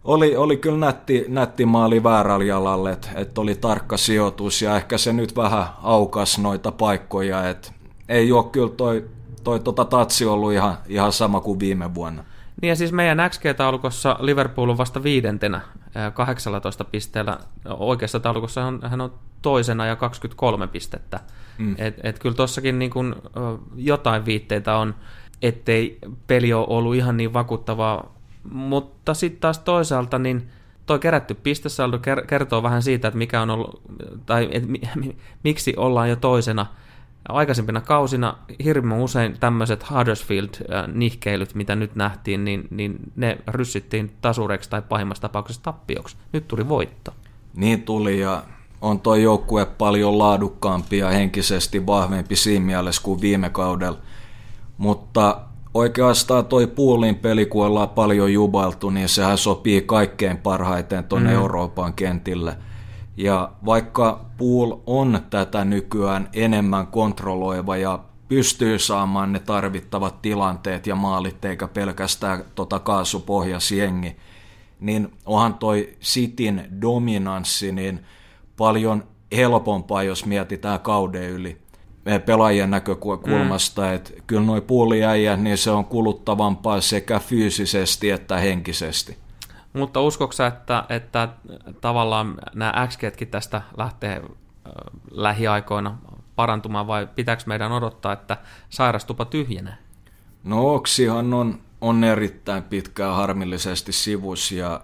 oli, 0.05 0.37
oli 0.37 0.57
kyllä 0.57 0.79
nätti, 0.79 1.25
nätti 1.29 1.67
maali 1.67 2.03
väärällä 2.03 2.45
jalalla, 2.45 2.91
että, 2.91 3.09
että 3.15 3.41
oli 3.41 3.55
tarkka 3.55 3.97
sijoitus 3.97 4.63
ja 4.63 4.77
ehkä 4.77 4.99
se 4.99 5.13
nyt 5.13 5.37
vähän 5.37 5.67
aukas 5.83 6.39
noita 6.39 6.73
paikkoja, 6.73 7.49
että 7.49 7.73
ei 8.09 8.33
ole 8.33 8.45
kyllä 8.53 8.73
toi, 8.77 9.09
toi 9.45 9.61
tota 9.61 9.85
tatsi 9.85 10.25
ollut 10.25 10.53
ihan, 10.53 10.79
ihan 10.87 11.13
sama 11.13 11.41
kuin 11.41 11.61
viime 11.61 11.95
vuonna. 11.95 12.25
Niin 12.63 12.69
ja 12.69 12.77
siis 12.77 12.93
meidän 12.93 13.19
XG-taulukossa 13.31 14.17
Liverpool 14.21 14.69
on 14.69 14.79
vasta 14.79 15.03
viidentenä 15.03 15.61
18 16.15 16.85
pisteellä. 16.85 17.39
Oikeassa 17.65 18.21
taulukossa 18.21 18.63
hän, 18.63 18.81
hän 18.83 19.01
on 19.01 19.15
toisena 19.43 19.87
ja 19.87 19.97
23 19.97 20.67
pistettä. 20.67 21.21
Mm. 21.59 21.75
Et, 21.79 22.01
et 22.03 22.19
kyllä 22.19 22.35
tuossakin 22.35 22.79
niin 22.79 22.91
kun, 22.91 23.23
jotain 23.77 24.25
viitteitä 24.25 24.77
on, 24.77 24.95
ettei 25.43 25.99
peli 26.27 26.53
ole 26.53 26.67
ollut 26.69 26.95
ihan 26.95 27.17
niin 27.17 27.33
vakuuttavaa. 27.33 28.15
Mutta 28.51 29.15
sitten 29.15 29.41
taas 29.41 29.59
toisaalta 29.59 30.19
niin 30.19 30.51
toi 30.87 30.99
kerätty 30.99 31.35
pistesaldo 31.35 32.01
kertoo 32.27 32.63
vähän 32.63 32.83
siitä, 32.83 33.09
että 33.09 33.19
mikä 33.19 33.43
on 33.43 33.51
ollut, 33.51 33.83
tai 34.27 34.49
et, 34.53 34.65
miksi 35.45 35.75
ollaan 35.77 36.11
jo 36.11 36.17
toisena– 36.17 36.67
aikaisempina 37.29 37.81
kausina 37.81 38.37
hirveän 38.65 39.01
usein 39.01 39.37
tämmöiset 39.41 39.85
Huddersfield-nihkeilyt, 39.91 41.55
mitä 41.55 41.77
nyt 41.77 41.95
nähtiin, 41.95 42.45
niin, 42.45 42.69
niin 42.71 42.97
ne 43.17 43.39
ryssittiin 43.49 44.17
tasureiksi 44.21 44.71
tai 44.71 44.83
pahimmassa 44.83 45.23
tapauksessa 45.23 45.63
tappioksi. 45.63 46.17
Nyt 46.33 46.49
tuli 46.49 46.69
voitto. 46.69 47.15
Niin 47.55 47.83
tuli 47.83 48.21
ja 48.21 48.43
on 48.81 49.01
tuo 49.01 49.15
joukkue 49.15 49.65
paljon 49.67 50.19
laadukkaampi 50.19 50.99
ja 50.99 51.11
henkisesti 51.11 51.87
vahvempi 51.87 52.37
siinä 52.37 52.67
mielessä 52.67 53.03
kuin 53.03 53.21
viime 53.21 53.51
kaudella. 53.51 53.99
Mutta 54.79 55.41
oikeastaan 55.75 56.47
toi 56.47 56.67
puulin 56.67 57.15
peli, 57.15 57.47
kun 57.47 57.67
ollaan 57.67 57.89
paljon 57.89 58.33
jubaltu, 58.33 58.91
niin 58.91 59.09
sehän 59.09 59.39
sopii 59.39 59.83
kaikkein 59.83 60.37
parhaiten 60.37 61.05
tuonne 61.05 61.31
mm. 61.31 61.37
Euroopan 61.37 61.95
kentille– 61.95 62.57
ja 63.19 63.53
vaikka 63.67 64.25
Pool 64.37 64.77
on 64.87 65.21
tätä 65.31 65.65
nykyään 65.65 66.29
enemmän 66.33 66.87
kontrolloiva 66.87 67.77
ja 67.77 67.99
pystyy 68.29 68.79
saamaan 68.79 69.33
ne 69.33 69.39
tarvittavat 69.39 70.23
tilanteet 70.23 70.87
ja 70.87 70.95
maalit 70.95 71.45
eikä 71.45 71.69
pelkästään 71.69 72.45
tota 72.55 72.79
kaasupohjasjengi, 72.79 74.17
niin 74.81 75.13
onhan 75.27 75.55
toi 75.55 75.97
Sitin 76.01 76.63
dominanssi 76.81 77.73
niin 77.73 78.01
paljon 78.57 79.05
helpompaa, 79.37 80.03
jos 80.03 80.27
mietitään 80.27 80.81
kauden 80.81 81.31
yli 81.31 81.59
pelaajien 82.27 82.71
näkökulmasta, 82.71 83.83
mm. 83.83 83.95
että 83.95 84.11
kyllä 84.27 84.43
noin 84.43 84.63
puuliäijät, 84.63 85.41
niin 85.41 85.59
se 85.59 85.71
on 85.71 85.85
kuluttavampaa 85.85 86.81
sekä 86.81 87.19
fyysisesti 87.19 88.11
että 88.11 88.37
henkisesti. 88.37 89.28
Mutta 89.79 90.01
uskoksa, 90.01 90.47
että, 90.47 90.85
että 90.89 91.29
tavallaan 91.81 92.35
nämä 92.55 92.87
x 92.89 92.99
tästä 93.31 93.63
lähtee 93.77 94.23
lähiaikoina 95.11 95.99
parantumaan 96.37 96.87
vai 96.87 97.09
pitääkö 97.15 97.43
meidän 97.47 97.73
odottaa, 97.73 98.13
että 98.13 98.37
sairastupa 98.71 99.25
tyhjenee? 99.25 99.75
No 100.45 100.75
Oksihan 100.75 101.35
on, 101.35 101.61
on 101.81 102.05
erittäin 102.05 102.63
pitkään 102.63 103.17
harmillisesti 103.17 103.93
sivus 103.93 104.53
ja 104.53 104.81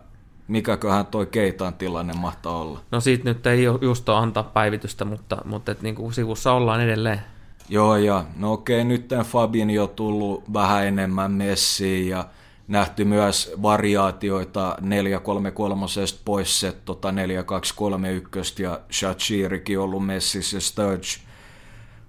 mikäköhän 0.48 1.06
toi 1.06 1.26
Keitan 1.26 1.74
tilanne 1.74 2.12
mahtaa 2.12 2.56
olla? 2.56 2.80
No 2.90 3.00
siitä 3.00 3.24
nyt 3.24 3.46
ei 3.46 3.64
just 3.80 4.08
ole 4.08 4.18
antaa 4.18 4.42
päivitystä, 4.42 5.04
mutta, 5.04 5.38
mutta 5.44 5.72
et 5.72 5.82
niin 5.82 5.94
kuin 5.94 6.12
sivussa 6.12 6.52
ollaan 6.52 6.80
edelleen. 6.80 7.20
Joo, 7.68 7.96
ja 7.96 8.24
no 8.36 8.52
okei, 8.52 8.84
nyt 8.84 9.10
Fabin 9.24 9.70
jo 9.70 9.86
tullut 9.86 10.52
vähän 10.52 10.86
enemmän 10.86 11.32
messiin 11.32 12.08
ja 12.08 12.24
nähty 12.68 13.04
myös 13.04 13.54
variaatioita 13.62 14.76
433 14.80 15.86
pois 16.24 16.60
se 16.60 16.72
tota 16.84 17.12
4231 17.12 18.62
ja 18.62 18.80
Shachirikin 18.92 19.78
ollut 19.78 20.06
Messissä 20.06 20.56
ja 20.56 20.60
Sturge. 20.60 21.06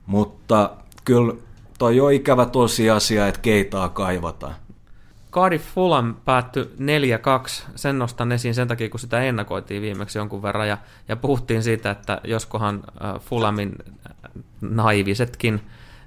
Mutta 0.05 0.71
kyllä 1.05 1.33
toi 1.77 1.99
on 1.99 2.13
ikävä 2.13 2.45
tosiasia, 2.45 3.27
että 3.27 3.41
keitaa 3.41 3.89
kaivataan. 3.89 4.55
Cardiff 5.31 5.73
Fulham 5.73 6.15
päättyi 6.25 6.63
4-2. 6.63 6.67
Sen 7.75 7.99
nostan 7.99 8.31
esiin 8.31 8.55
sen 8.55 8.67
takia, 8.67 8.89
kun 8.89 8.99
sitä 8.99 9.21
ennakoitiin 9.21 9.81
viimeksi 9.81 10.17
jonkun 10.17 10.41
verran. 10.41 10.67
Ja, 10.67 10.77
ja 11.07 11.15
puhuttiin 11.15 11.63
siitä, 11.63 11.91
että 11.91 12.21
joskohan 12.23 12.83
äh, 13.03 13.21
Fulhamin 13.21 13.75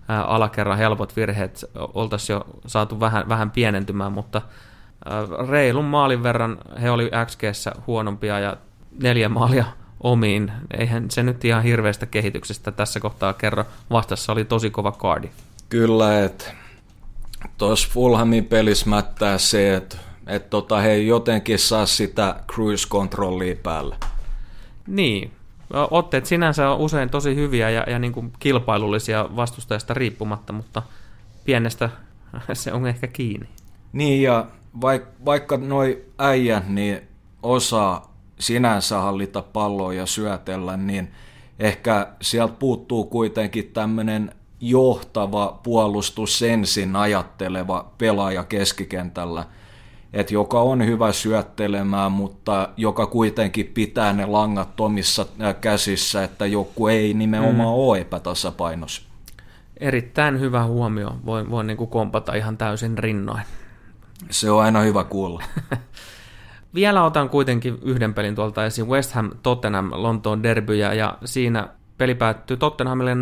alakerran 0.08 0.78
helpot 0.78 1.16
virheet 1.16 1.64
oltaisiin 1.74 2.34
jo 2.34 2.46
saatu 2.66 3.00
vähän, 3.00 3.28
vähän 3.28 3.50
pienentymään, 3.50 4.12
mutta 4.12 4.42
reilun 5.48 5.84
maalin 5.84 6.22
verran 6.22 6.58
he 6.82 6.90
oli 6.90 7.10
xg 7.26 7.42
huonompia 7.86 8.40
ja 8.40 8.56
neljä 9.02 9.28
maalia 9.28 9.64
omiin. 10.02 10.52
Eihän 10.78 11.10
se 11.10 11.22
nyt 11.22 11.44
ihan 11.44 11.62
hirveästä 11.62 12.06
kehityksestä 12.06 12.72
tässä 12.72 13.00
kohtaa 13.00 13.32
kerro. 13.32 13.64
Vastassa 13.90 14.32
oli 14.32 14.44
tosi 14.44 14.70
kova 14.70 14.92
kaardi. 14.92 15.30
Kyllä, 15.68 16.24
että 16.24 16.44
tuossa 17.58 17.88
Fulhamin 17.92 18.44
pelissä 18.44 18.90
mättää 18.90 19.38
se, 19.38 19.74
että 19.74 19.96
et 20.26 20.50
tota, 20.50 20.78
he 20.78 20.96
jotenkin 20.96 21.58
saa 21.58 21.86
sitä 21.86 22.34
cruise-kontrollia 22.52 23.56
päällä. 23.62 23.96
Niin, 24.86 25.32
otteet 25.90 26.26
sinänsä 26.26 26.70
on 26.70 26.78
usein 26.78 27.10
tosi 27.10 27.34
hyviä 27.34 27.70
ja, 27.70 27.84
ja 27.86 27.98
niin 27.98 28.12
kuin 28.12 28.32
kilpailullisia 28.38 29.28
vastustajasta 29.36 29.94
riippumatta, 29.94 30.52
mutta 30.52 30.82
pienestä 31.44 31.90
se 32.52 32.72
on 32.72 32.86
ehkä 32.86 33.06
kiinni. 33.06 33.48
Niin 33.92 34.22
ja 34.22 34.46
vaik, 34.80 35.02
vaikka 35.24 35.56
noi 35.56 36.04
äijät 36.18 36.68
niin 36.68 37.00
osaa 37.42 38.14
sinänsä 38.38 38.98
hallita 38.98 39.42
palloa 39.42 39.92
ja 39.92 40.06
syötellä, 40.06 40.76
niin 40.76 41.12
ehkä 41.58 42.06
sieltä 42.22 42.54
puuttuu 42.58 43.04
kuitenkin 43.04 43.70
tämmöinen 43.72 44.32
johtava 44.60 45.60
puolustus 45.62 46.38
sensin 46.38 46.96
ajatteleva 46.96 47.92
pelaaja 47.98 48.44
keskikentällä– 48.44 49.44
että 50.12 50.34
joka 50.34 50.60
on 50.60 50.86
hyvä 50.86 51.12
syöttelemään, 51.12 52.12
mutta 52.12 52.68
joka 52.76 53.06
kuitenkin 53.06 53.66
pitää 53.66 54.12
ne 54.12 54.26
langat 54.26 54.80
omissa 54.80 55.26
käsissä, 55.60 56.24
että 56.24 56.46
joku 56.46 56.86
ei 56.86 57.14
nimenomaan 57.14 57.68
mm. 57.68 57.74
ole 57.74 58.00
epätasapainossa. 58.00 59.02
Erittäin 59.76 60.40
hyvä 60.40 60.64
huomio. 60.64 61.16
Voin, 61.26 61.50
voin 61.50 61.66
niin 61.66 61.76
kuin 61.76 61.90
kompata 61.90 62.34
ihan 62.34 62.56
täysin 62.56 62.98
rinnoin. 62.98 63.42
Se 64.30 64.50
on 64.50 64.62
aina 64.62 64.80
hyvä 64.80 65.04
kuulla. 65.04 65.42
Vielä 66.74 67.04
otan 67.04 67.28
kuitenkin 67.28 67.78
yhden 67.82 68.14
pelin 68.14 68.34
tuolta 68.34 68.66
esiin. 68.66 68.88
West 68.88 69.12
Ham 69.12 69.30
Tottenham 69.42 69.90
Lontoon 69.92 70.42
derbyjä 70.42 70.92
ja 70.92 71.18
siinä 71.24 71.68
peli 71.98 72.14
päättyy 72.14 72.56
Tottenhamille 72.56 73.14
0-1, 73.14 73.16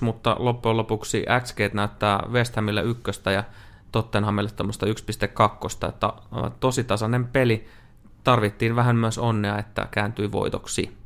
mutta 0.00 0.36
loppujen 0.38 0.76
lopuksi 0.76 1.24
XG 1.42 1.74
näyttää 1.74 2.22
West 2.32 2.56
Hamille 2.56 2.82
ykköstä 2.82 3.30
ja 3.30 3.44
Tottenhamille 3.92 4.50
tämmöistä 4.50 4.86
1.2, 4.86 5.88
että 5.88 6.12
tosi 6.60 6.84
tasainen 6.84 7.24
peli. 7.24 7.68
Tarvittiin 8.24 8.76
vähän 8.76 8.96
myös 8.96 9.18
onnea, 9.18 9.58
että 9.58 9.88
kääntyi 9.90 10.32
voitoksi. 10.32 10.98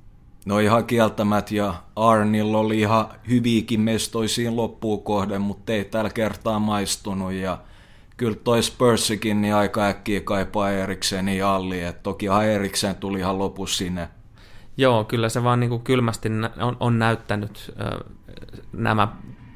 No 0.47 0.59
ihan 0.59 0.85
kieltämät 0.85 1.51
ja 1.51 1.75
Arnilla 1.97 2.59
oli 2.59 2.81
ihan 2.81 3.07
hyviäkin 3.29 3.81
mestoisiin 3.81 4.57
loppuun 4.57 5.03
kohden, 5.03 5.41
mutta 5.43 5.73
ei 5.73 5.85
tällä 5.85 6.11
kertaa 6.11 6.59
maistunut 6.59 7.33
ja 7.33 7.59
kyllä 8.17 8.37
toi 8.45 8.63
Spursikin 8.63 9.41
niin 9.41 9.55
aika 9.55 9.87
äkkiä 9.87 10.21
kaipaa 10.21 10.71
Eriksen 10.71 11.29
ja 11.29 11.55
Alli, 11.55 11.83
että 11.83 12.03
tokihan 12.03 12.47
Eriksen 12.47 12.95
tuli 12.95 13.19
ihan 13.19 13.39
lopussa 13.39 13.79
sinne. 13.79 14.09
Joo, 14.77 15.05
kyllä 15.05 15.29
se 15.29 15.45
vaan 15.45 15.61
niin 15.61 15.71
kuin 15.71 15.83
kylmästi 15.83 16.29
on, 16.61 16.77
on 16.81 16.99
näyttänyt 16.99 17.75
ö, 17.81 18.05
nämä 18.73 19.09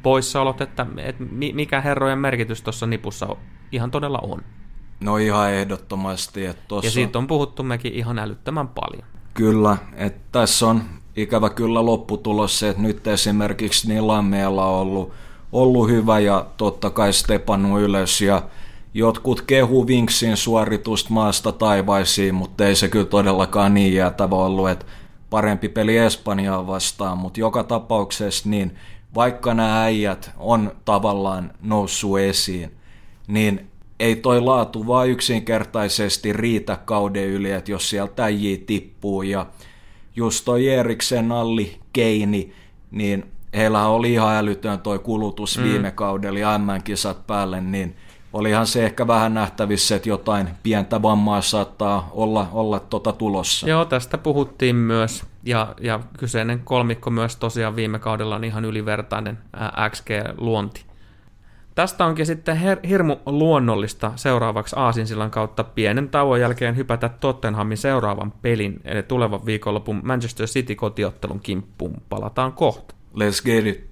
poissaolot, 0.07 0.61
että, 0.61 0.87
että 0.97 1.25
mikä 1.53 1.81
herrojen 1.81 2.19
merkitys 2.19 2.63
tuossa 2.63 2.87
nipussa 2.87 3.37
ihan 3.73 3.91
todella 3.91 4.19
on. 4.23 4.43
No 5.01 5.17
ihan 5.17 5.53
ehdottomasti. 5.53 6.47
Että 6.47 6.63
tossa... 6.69 6.87
Ja 6.87 6.91
siitä 6.91 7.19
on 7.19 7.27
puhuttu 7.27 7.63
mekin 7.63 7.93
ihan 7.93 8.19
älyttömän 8.19 8.69
paljon. 8.69 9.05
Kyllä, 9.35 9.77
että 9.97 10.21
tässä 10.33 10.67
on 10.67 10.83
ikävä 11.17 11.51
kyllä 11.51 11.87
lopputulos 11.87 12.59
se, 12.59 12.69
että 12.69 12.83
nyt 12.83 13.07
esimerkiksi 13.07 14.01
Lammeella 14.01 14.67
on 14.67 14.81
ollut, 14.81 15.13
ollut 15.53 15.89
hyvä 15.89 16.19
ja 16.19 16.47
totta 16.57 16.91
kai 16.91 17.13
Stepanu 17.13 17.79
ylös 17.79 18.21
ja 18.21 18.43
jotkut 18.95 19.41
kehu 19.41 19.87
Vinksin 19.87 20.37
suoritusta 20.37 21.13
maasta 21.13 21.53
taivaisiin, 21.53 22.35
mutta 22.35 22.67
ei 22.67 22.75
se 22.75 22.89
kyllä 22.89 23.07
todellakaan 23.07 23.75
niin 23.75 23.95
jäätävä 23.95 24.37
ollut, 24.37 24.71
että 24.71 24.87
parempi 25.31 25.69
peli 25.69 25.97
Espanjaa 25.97 26.67
vastaan, 26.67 27.19
mutta 27.19 27.41
joka 27.41 27.65
tapauksessa 27.65 28.49
niin 28.49 28.77
vaikka 29.15 29.55
nämä 29.55 29.83
äijät 29.83 30.31
on 30.37 30.73
tavallaan 30.85 31.53
noussut 31.63 32.19
esiin, 32.19 32.77
niin 33.27 33.71
ei 34.01 34.17
toi 34.17 34.41
laatu 34.41 34.87
vaan 34.87 35.09
yksinkertaisesti 35.09 36.33
riitä 36.33 36.79
kauden 36.85 37.27
yli, 37.27 37.51
että 37.51 37.71
jos 37.71 37.91
sieltä 37.91 38.25
äijii 38.25 38.59
tippuu 38.59 39.23
ja 39.23 39.47
just 40.17 40.45
toi 40.45 40.69
Eriksen 40.69 41.33
Alli 41.33 41.81
Keini, 41.93 42.53
niin 42.91 43.25
heillä 43.55 43.87
oli 43.87 44.13
ihan 44.13 44.37
älytön 44.37 44.79
toi 44.79 44.99
kulutus 44.99 45.59
mm. 45.59 45.65
viime 45.65 45.91
kaudella 45.91 46.39
ja 46.39 46.59
MM-kisat 46.59 47.27
päälle, 47.27 47.61
niin 47.61 47.97
olihan 48.33 48.67
se 48.67 48.87
ehkä 48.87 49.07
vähän 49.07 49.35
nähtävissä, 49.35 49.97
että 49.97 50.09
jotain 50.09 50.49
pientä 50.63 51.03
vammaa 51.03 51.41
saattaa 51.41 52.11
olla, 52.13 52.49
olla 52.53 52.81
tota 52.81 53.13
tulossa. 53.13 53.69
Joo, 53.69 53.85
tästä 53.85 54.19
puhuttiin 54.19 54.77
myös, 54.77 55.25
ja, 55.47 55.75
ja 55.81 56.01
kyseinen 56.19 56.61
kolmikko 56.61 57.11
myös 57.11 57.37
tosiaan 57.37 57.77
viime 57.77 57.99
kaudella 57.99 58.37
on 58.37 58.45
ihan 58.45 58.65
ylivertainen 58.65 59.39
XG-luonti. 59.91 60.85
Tästä 61.75 62.05
onkin 62.05 62.27
sitten 62.27 62.57
her- 62.57 62.87
hirmu 62.89 63.17
luonnollista 63.27 64.13
seuraavaksi 64.17 64.77
Aasinsillan 64.79 65.31
kautta 65.31 65.65
pienen 65.65 66.09
tauon 66.09 66.41
jälkeen 66.41 66.77
hypätä 66.77 67.09
Tottenhamin 67.09 67.79
seuraavan 67.79 68.33
pelin, 68.43 68.81
eli 68.85 69.03
tulevan 69.03 69.47
viikonlopun 69.47 70.01
Manchester 70.05 70.47
City-kotiottelun 70.47 71.41
kimppuun. 71.41 72.03
Palataan 72.09 72.53
kohta. 72.53 72.95
Let's 73.15 73.45
get 73.45 73.67
it. 73.67 73.86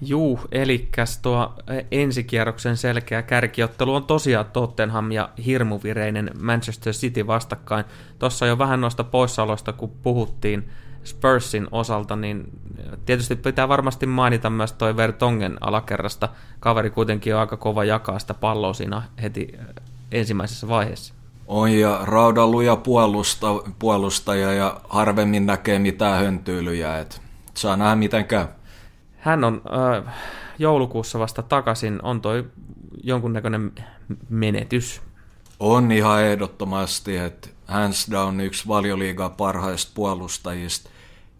Juu, 0.00 0.40
eli 0.52 0.88
tuo 1.22 1.54
ensikierroksen 1.90 2.76
selkeä 2.76 3.22
kärkiottelu 3.22 3.94
on 3.94 4.04
tosiaan 4.04 4.46
Tottenham 4.52 5.12
ja 5.12 5.28
hirmuvireinen 5.46 6.30
Manchester 6.42 6.92
City 6.92 7.26
vastakkain. 7.26 7.84
Tuossa 8.18 8.46
jo 8.46 8.58
vähän 8.58 8.80
noista 8.80 9.04
poissaoloista, 9.04 9.72
kun 9.72 9.92
puhuttiin 10.02 10.68
Spursin 11.04 11.68
osalta, 11.70 12.16
niin 12.16 12.50
tietysti 13.06 13.36
pitää 13.36 13.68
varmasti 13.68 14.06
mainita 14.06 14.50
myös 14.50 14.72
toi 14.72 14.96
Vertongen 14.96 15.58
alakerrasta. 15.60 16.28
Kaveri 16.60 16.90
kuitenkin 16.90 17.34
on 17.34 17.40
aika 17.40 17.56
kova 17.56 17.84
jakaa 17.84 18.18
sitä 18.18 18.34
palloa 18.34 18.72
siinä 18.72 19.02
heti 19.22 19.58
ensimmäisessä 20.12 20.68
vaiheessa. 20.68 21.14
On 21.46 21.70
ja 21.70 22.00
raudaluja 22.02 22.76
puolusta, 22.76 23.46
puolustaja 23.78 24.52
ja 24.52 24.80
harvemmin 24.88 25.46
näkee 25.46 25.78
mitään 25.78 26.24
höntyylyjä, 26.24 26.98
et 26.98 27.22
saa 27.54 27.76
nähdä 27.76 27.96
miten 27.96 28.24
käy. 28.24 28.46
Hän 29.18 29.44
on 29.44 29.62
äh, 30.06 30.14
joulukuussa 30.58 31.18
vasta 31.18 31.42
takaisin, 31.42 31.98
on 32.02 32.20
toi 32.20 32.44
jonkunnäköinen 33.02 33.72
menetys. 34.28 35.02
On 35.60 35.92
ihan 35.92 36.22
ehdottomasti, 36.22 37.16
että 37.16 37.48
hands 37.66 38.08
down 38.10 38.40
yksi 38.40 38.68
valioliigan 38.68 39.30
parhaista 39.30 39.92
puolustajista. 39.94 40.90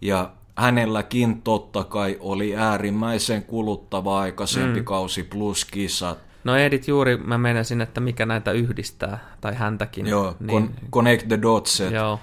Ja 0.00 0.30
hänelläkin 0.56 1.42
totta 1.42 1.84
kai 1.84 2.16
oli 2.20 2.56
äärimmäisen 2.56 3.42
kuluttava 3.42 4.20
aikaisempi 4.20 4.80
mm. 4.80 4.84
kausi 4.84 5.22
plus 5.22 5.64
kisat. 5.64 6.18
No 6.44 6.56
Edit 6.56 6.88
juuri 6.88 7.16
mä 7.16 7.38
menisin, 7.38 7.80
että 7.80 8.00
mikä 8.00 8.26
näitä 8.26 8.52
yhdistää, 8.52 9.18
tai 9.40 9.54
häntäkin. 9.54 10.06
Joo, 10.06 10.36
niin... 10.40 10.74
connect 10.90 11.28
the 11.28 11.42
dots. 11.42 11.80
Joo. 11.80 12.20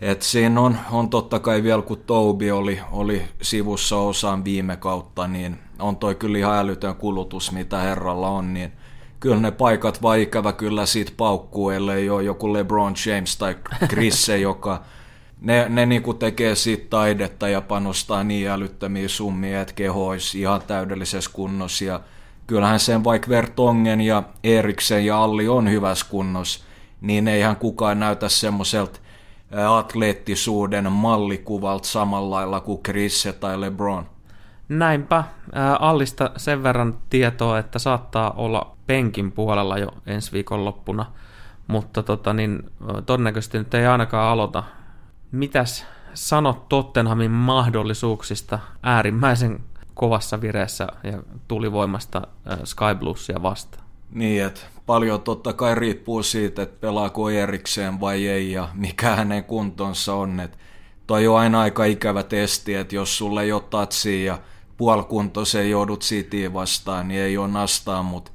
Et 0.00 0.22
siinä 0.22 0.60
on, 0.60 0.78
on 0.90 1.10
totta 1.10 1.38
kai 1.38 1.62
vielä, 1.62 1.82
kun 1.82 2.02
Tobi 2.06 2.50
oli, 2.50 2.80
oli 2.92 3.22
sivussa 3.42 3.96
osaan 3.96 4.44
viime 4.44 4.76
kautta, 4.76 5.28
niin 5.28 5.58
on 5.78 5.96
toi 5.96 6.14
kyllä 6.14 6.38
ihan 6.38 6.58
älytön 6.58 6.96
kulutus, 6.96 7.52
mitä 7.52 7.78
herralla 7.78 8.28
on, 8.28 8.54
niin 8.54 8.72
kyllä 9.20 9.36
ne 9.40 9.50
paikat 9.50 10.02
vaan 10.02 10.18
ikävä 10.18 10.52
kyllä 10.52 10.86
siitä 10.86 11.12
paukkuu, 11.16 11.70
ellei 11.70 12.10
ole 12.10 12.22
joku 12.22 12.52
LeBron 12.52 12.94
James 13.06 13.36
tai 13.36 13.56
Chris, 13.88 14.28
joka 14.42 14.82
ne, 15.40 15.66
ne 15.68 15.86
niinku 15.86 16.14
tekee 16.14 16.54
siitä 16.54 16.86
taidetta 16.90 17.48
ja 17.48 17.60
panostaa 17.60 18.24
niin 18.24 18.48
älyttömiä 18.48 19.08
summia, 19.08 19.60
että 19.60 19.74
keho 19.74 20.08
olisi 20.08 20.40
ihan 20.40 20.62
täydellisessä 20.66 21.30
kunnossa. 21.32 21.84
Ja 21.84 22.00
kyllähän 22.46 22.80
sen 22.80 23.04
vaikka 23.04 23.28
Vertongen 23.28 24.00
ja 24.00 24.22
Eriksen 24.44 25.06
ja 25.06 25.22
Alli 25.22 25.48
on 25.48 25.70
hyvässä 25.70 26.06
kunnossa, 26.10 26.64
niin 27.00 27.28
eihän 27.28 27.56
kukaan 27.56 28.00
näytä 28.00 28.28
semmoiselta 28.28 29.00
atleettisuuden 29.68 30.92
mallikuvalta 30.92 31.88
samalla 31.88 32.36
lailla 32.36 32.60
kuin 32.60 32.82
Chris 32.82 33.28
tai 33.40 33.60
LeBron. 33.60 34.06
Näinpä. 34.68 35.24
Allista 35.80 36.30
sen 36.36 36.62
verran 36.62 36.98
tietoa, 37.10 37.58
että 37.58 37.78
saattaa 37.78 38.30
olla 38.30 38.76
penkin 38.86 39.32
puolella 39.32 39.78
jo 39.78 39.88
ensi 40.06 40.32
viikon 40.32 40.64
loppuna, 40.64 41.06
mutta 41.66 42.02
tota, 42.02 42.32
niin, 42.32 42.70
todennäköisesti 43.06 43.58
nyt 43.58 43.74
ei 43.74 43.86
ainakaan 43.86 44.32
aloita. 44.32 44.64
Mitäs 45.32 45.86
sanot 46.14 46.68
Tottenhamin 46.68 47.30
mahdollisuuksista 47.30 48.58
äärimmäisen 48.82 49.60
kovassa 49.94 50.40
vireessä 50.40 50.88
ja 51.02 51.22
tulivoimasta 51.48 52.22
Sky 52.64 52.94
Bluesia 52.98 53.42
vastaan? 53.42 53.84
Niin, 54.10 54.44
että 54.44 54.60
paljon 54.90 55.20
totta 55.20 55.52
kai 55.52 55.74
riippuu 55.74 56.22
siitä, 56.22 56.62
että 56.62 56.80
pelaako 56.80 57.30
erikseen 57.30 58.00
vai 58.00 58.28
ei 58.28 58.52
ja 58.52 58.68
mikä 58.74 59.16
hänen 59.16 59.44
kuntonsa 59.44 60.14
on. 60.14 60.40
Että 60.40 60.58
toi 61.06 61.26
on 61.26 61.38
aina 61.38 61.60
aika 61.60 61.84
ikävä 61.84 62.22
testi, 62.22 62.74
että 62.74 62.94
jos 62.94 63.18
sulle 63.18 63.42
ei 63.42 63.52
ole 63.52 63.62
tatsia 63.70 64.24
ja 64.24 64.38
puolikuntoisen 64.76 65.70
joudut 65.70 66.00
Cityyn 66.00 66.52
vastaan, 66.54 67.08
niin 67.08 67.20
ei 67.20 67.38
ole 67.38 67.48
nastaa, 67.48 68.02
mutta 68.02 68.32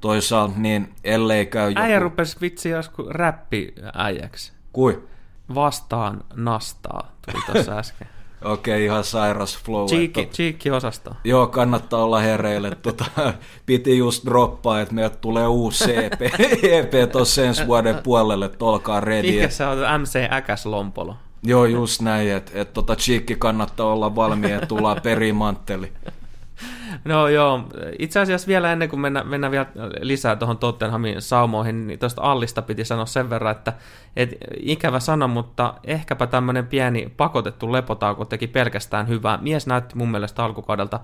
toisaalta 0.00 0.54
niin 0.56 0.94
ellei 1.04 1.46
käy 1.46 1.70
joku... 1.70 1.80
Äijä 1.80 1.98
rupesi 1.98 2.36
vitsi 2.40 2.68
joskus 2.68 3.06
räppi 3.06 3.74
äijäksi. 3.94 4.52
Kui? 4.72 5.08
Vastaan 5.54 6.24
nastaa, 6.34 7.12
tuli 7.26 7.42
tuossa 7.46 7.78
äsken. 7.78 8.08
Okei, 8.44 8.84
ihan 8.84 9.04
sairas 9.04 9.58
flow. 9.58 9.86
Cheekki, 9.86 10.26
cheekki 10.26 10.70
osasto. 10.70 11.10
Joo, 11.24 11.46
kannattaa 11.46 12.04
olla 12.04 12.20
hereille. 12.20 12.70
Tota, 12.82 13.04
piti 13.66 13.98
just 13.98 14.24
droppaa, 14.26 14.80
että 14.80 14.94
meiltä 14.94 15.16
tulee 15.16 15.46
uusi 15.46 15.96
EP, 15.96 16.22
EP 16.78 17.10
tuossa 17.12 17.42
ensi 17.42 17.66
vuoden 17.66 17.94
puolelle, 18.02 18.46
että 18.46 18.64
olkaa 18.64 19.00
ready. 19.00 19.32
Mikä 19.32 19.48
se 19.48 19.66
on 19.66 20.00
MC 20.00 20.18
Äkäs 20.32 20.66
Lompolo? 20.66 21.16
Joo, 21.42 21.64
just 21.64 22.02
näin, 22.02 22.32
että 22.32 22.52
et, 22.54 22.72
tota 22.72 22.96
Cheekki 22.96 23.36
kannattaa 23.38 23.86
olla 23.92 24.14
valmiin, 24.14 24.54
että 24.54 24.66
tullaan 24.66 25.00
perimantteli. 25.08 25.92
No 27.04 27.28
joo, 27.28 27.64
itse 27.98 28.20
asiassa 28.20 28.48
vielä 28.48 28.72
ennen 28.72 28.88
kuin 28.88 29.00
mennään, 29.00 29.28
mennään 29.28 29.50
vielä 29.50 29.66
lisää 30.00 30.36
tuohon 30.36 30.58
Tottenhamin 30.58 31.22
saumoihin, 31.22 31.86
niin 31.86 31.98
tuosta 31.98 32.22
Allista 32.22 32.62
piti 32.62 32.84
sanoa 32.84 33.06
sen 33.06 33.30
verran, 33.30 33.52
että 33.52 33.72
et, 34.16 34.36
ikävä 34.60 35.00
sana, 35.00 35.26
mutta 35.26 35.74
ehkäpä 35.84 36.26
tämmöinen 36.26 36.66
pieni 36.66 37.12
pakotettu 37.16 37.72
lepotauko 37.72 38.24
teki 38.24 38.46
pelkästään 38.46 39.08
hyvää. 39.08 39.38
Mies 39.42 39.66
näytti 39.66 39.96
mun 39.96 40.10
mielestä 40.10 40.44
alkukaudelta 40.44 41.00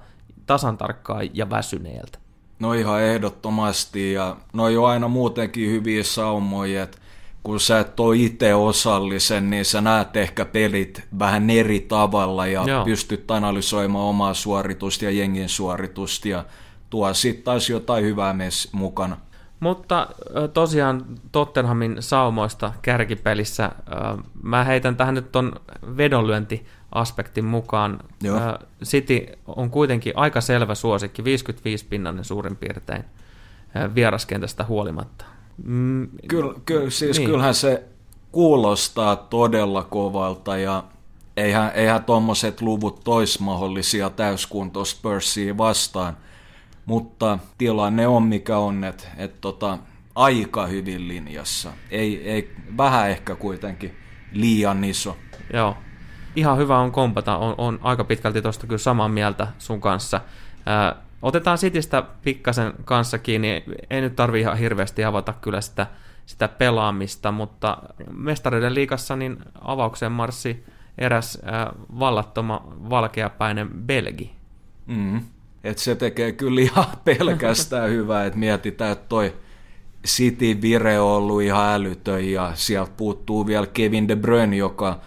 tasan 0.47 0.79
tarkkaa 0.79 1.21
ja 1.33 1.51
väsyneeltä. 1.51 2.19
No 2.59 2.73
ihan 2.73 3.03
ehdottomasti, 3.03 4.13
ja 4.13 4.37
no 4.53 4.69
jo 4.69 4.85
aina 4.85 5.09
muutenkin 5.09 5.71
hyviä 5.71 6.03
saumoja, 6.03 6.83
että 6.83 6.99
kun 7.43 7.61
sä 7.61 7.81
et 7.81 8.01
ole 8.01 8.17
itse 8.17 8.55
osallisen, 8.55 9.51
niin 9.51 9.65
sä 9.65 9.81
näet 9.81 10.17
ehkä 10.17 10.45
pelit 10.45 11.03
vähän 11.19 11.51
eri 11.51 11.81
tavalla 11.81 12.47
ja 12.47 12.65
Joo. 12.67 12.85
pystyt 12.85 13.31
analysoimaan 13.31 14.05
omaa 14.05 14.35
suoritusta 14.35 15.05
ja 15.05 15.11
jengin 15.11 15.49
suoritusta 15.49 16.29
ja 16.29 16.45
tuo 16.91 17.15
sitten 17.15 17.45
taas 17.45 17.71
jotain 17.71 18.05
hyvää 18.05 18.33
mes 18.33 18.69
mukana. 18.73 19.17
Mutta 19.61 20.09
tosiaan 20.55 21.05
Tottenhamin 21.33 21.97
saumoista 22.01 22.73
kärkipelissä, 22.83 23.73
mä 24.43 24.65
heitän 24.65 24.97
tähän 24.97 25.15
nyt 25.15 25.33
ton 25.33 25.53
vedonlyöntiaspektin 25.97 27.45
mukaan. 27.45 28.01
Joo. 28.23 28.39
City 28.85 29.27
on 29.47 29.71
kuitenkin 29.71 30.13
aika 30.17 30.41
selvä 30.41 30.75
suosikki, 30.75 31.25
55 31.25 31.87
pinnanen 31.87 32.25
suurin 32.25 32.57
piirtein 32.57 33.05
vieraskentästä 33.95 34.65
huolimatta. 34.65 35.25
Mm, 35.65 36.09
Kyllä, 36.29 36.55
kyllä, 36.67 36.91
siis 36.91 37.19
niin. 37.19 37.31
kyllähän 37.31 37.55
se 37.55 37.83
kuulostaa 38.33 39.17
todella 39.17 39.83
kovalta 39.83 40.57
ja 40.57 40.85
eihän, 41.37 41.71
eihän 41.75 42.05
tuommoiset 42.05 42.61
luvut 42.61 43.01
tois 43.05 43.41
mahdollisia 43.41 44.11
täyskunto 44.11 44.85
Spursia 44.85 45.59
vastaan, 45.59 46.17
mutta 46.87 47.39
tilanne 47.59 48.07
on 48.07 48.23
mikä 48.23 48.59
on, 48.59 48.85
että 48.85 49.05
et 49.17 49.41
tota, 49.41 49.79
aika 50.15 50.67
hyvin 50.67 51.09
linjassa. 51.09 51.73
Ei, 51.91 52.31
ei, 52.31 52.55
vähän 52.77 53.11
ehkä 53.11 53.35
kuitenkin 53.35 53.97
liian 54.33 54.85
iso. 54.85 55.17
Joo. 55.53 55.77
Ihan 56.37 56.59
hyvä 56.59 56.79
on 56.79 56.93
kompata, 56.93 57.39
on, 57.39 57.55
on 57.59 57.79
aika 57.83 58.05
pitkälti 58.05 58.43
tuosta 58.43 58.67
kyllä 58.67 58.79
samaa 58.79 59.09
mieltä 59.09 59.49
sun 59.59 59.81
kanssa. 59.81 60.21
Ää, 60.67 60.97
otetaan 61.23 61.59
Sitistä 61.59 62.03
pikkasen 62.23 62.73
kanssa 62.85 63.19
kiinni, 63.19 63.65
ei 63.91 64.01
nyt 64.01 64.17
tarvi 64.17 64.41
ihan 64.41 64.59
hirveästi 64.59 65.05
avata 65.05 65.33
kyllä 65.33 65.61
sitä, 65.61 65.87
sitä 66.27 66.49
pelaamista, 66.49 67.33
mutta 67.33 67.79
mestareiden 68.13 68.75
liikassa 68.75 69.17
niin 69.17 69.39
avaukseen 69.61 70.13
marssi 70.13 70.65
eräs 70.99 71.39
ää, 71.45 71.73
vallattoma 71.99 72.65
valkeapäinen 72.91 73.69
Belgi. 73.69 74.31
Mm. 74.87 75.21
Et 75.65 75.79
se 75.79 75.95
tekee 75.95 76.33
kyllä 76.33 76.61
ihan 76.61 76.87
pelkästään 77.05 77.91
hyvää, 77.97 78.27
että 78.27 78.39
mietitään, 78.39 78.93
että 78.93 79.09
toi 79.09 79.35
City 80.07 80.63
vire 80.63 81.01
on 81.01 81.11
ollut 81.11 81.43
ihan 81.43 81.73
älytön 81.73 82.31
ja 82.31 82.53
sieltä 82.55 82.93
puuttuu 82.97 83.47
vielä 83.47 83.67
Kevin 83.67 84.09
De 84.09 84.17
Bruyne, 84.17 84.57
joka 84.57 85.01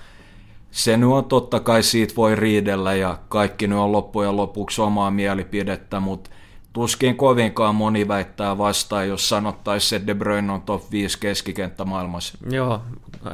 se 0.75 0.97
nyt 0.97 1.09
on 1.09 1.25
totta 1.25 1.59
kai 1.59 1.83
siitä 1.83 2.15
voi 2.15 2.35
riidellä 2.35 2.93
ja 2.93 3.19
kaikki 3.29 3.67
nyt 3.67 3.77
on 3.77 3.91
loppujen 3.91 4.37
lopuksi 4.37 4.81
omaa 4.81 5.11
mielipidettä, 5.11 5.99
mutta 5.99 6.29
tuskin 6.73 7.17
kovinkaan 7.17 7.75
moni 7.75 8.07
väittää 8.07 8.57
vastaan, 8.57 9.07
jos 9.07 9.29
sanottaisiin, 9.29 9.97
että 9.97 10.07
De 10.07 10.13
Bruyne 10.13 10.53
on 10.53 10.61
top 10.61 10.91
5 10.91 11.19
keskikenttä 11.19 11.85
maailmassa. 11.85 12.37
Joo, 12.49 12.81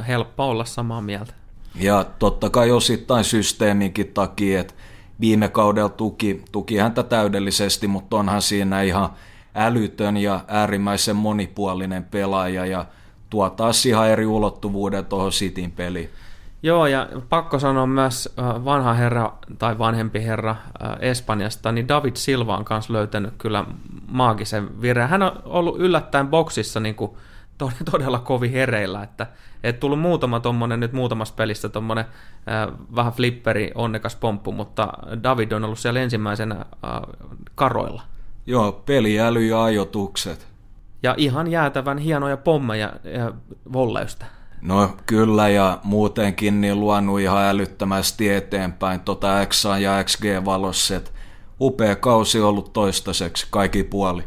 helppo 0.07 0.49
olla 0.49 0.65
samaa 0.65 1.01
mieltä. 1.01 1.33
Ja 1.75 2.05
totta 2.19 2.49
kai 2.49 2.71
osittain 2.71 3.23
systeeminkin 3.23 4.07
takia, 4.07 4.59
että 4.59 4.73
viime 5.19 5.47
kaudella 5.47 5.89
tuki, 5.89 6.43
tuki 6.51 6.77
häntä 6.77 7.03
täydellisesti, 7.03 7.87
mutta 7.87 8.17
onhan 8.17 8.41
siinä 8.41 8.81
ihan 8.81 9.09
älytön 9.55 10.17
ja 10.17 10.39
äärimmäisen 10.47 11.15
monipuolinen 11.15 12.03
pelaaja 12.03 12.65
ja 12.65 12.85
tuo 13.29 13.49
taas 13.49 13.85
ihan 13.85 14.09
eri 14.09 14.25
ulottuvuuden 14.25 15.05
tuohon 15.05 15.31
Cityn 15.31 15.71
peliin. 15.71 16.09
Joo, 16.63 16.87
ja 16.87 17.07
pakko 17.29 17.59
sanoa 17.59 17.87
myös 17.87 18.33
vanha 18.37 18.93
herra 18.93 19.33
tai 19.59 19.77
vanhempi 19.77 20.23
herra 20.23 20.55
Espanjasta, 20.99 21.71
niin 21.71 21.87
David 21.87 22.15
Silva 22.15 22.57
on 22.57 22.65
kanssa 22.65 22.93
löytänyt 22.93 23.33
kyllä 23.37 23.65
maagisen 24.07 24.81
vireen. 24.81 25.09
Hän 25.09 25.23
on 25.23 25.41
ollut 25.45 25.79
yllättäen 25.79 26.27
boksissa 26.27 26.79
niin 26.79 26.95
kuin 26.95 27.11
todella 27.91 28.19
kovin 28.19 28.51
hereillä, 28.51 29.03
että 29.03 29.27
et 29.63 29.79
tullut 29.79 29.99
muutama 29.99 30.39
tuommoinen 30.39 30.79
nyt 30.79 30.93
muutamassa 30.93 31.33
pelissä 31.33 31.69
tuommoinen 31.69 32.05
äh, 32.05 32.77
vähän 32.95 33.13
flipperi 33.13 33.71
onnekas 33.75 34.15
pomppu, 34.15 34.51
mutta 34.51 34.93
David 35.23 35.51
on 35.51 35.63
ollut 35.63 35.79
siellä 35.79 35.99
ensimmäisenä 35.99 36.55
äh, 36.55 36.65
karoilla. 37.55 38.01
Joo, 38.45 38.71
peliäly 38.71 39.45
ja 39.45 39.63
ajotukset. 39.63 40.47
Ja 41.03 41.15
ihan 41.17 41.51
jäätävän 41.51 41.97
hienoja 41.97 42.37
pommeja 42.37 42.93
ja 43.03 43.31
volleysta. 43.73 44.25
No 44.61 44.95
kyllä, 45.05 45.49
ja 45.49 45.77
muutenkin 45.83 46.61
niin 46.61 46.79
luonut 46.79 47.19
ihan 47.19 47.43
älyttömästi 47.43 48.29
eteenpäin 48.29 48.99
tota 48.99 49.45
X 49.45 49.65
ja 49.79 50.03
XG-valossa, 50.03 50.95
että 50.95 51.11
upea 51.61 51.95
kausi 51.95 52.41
ollut 52.41 52.73
toistaiseksi 52.73 53.47
kaikki 53.49 53.83
puoli. 53.83 54.23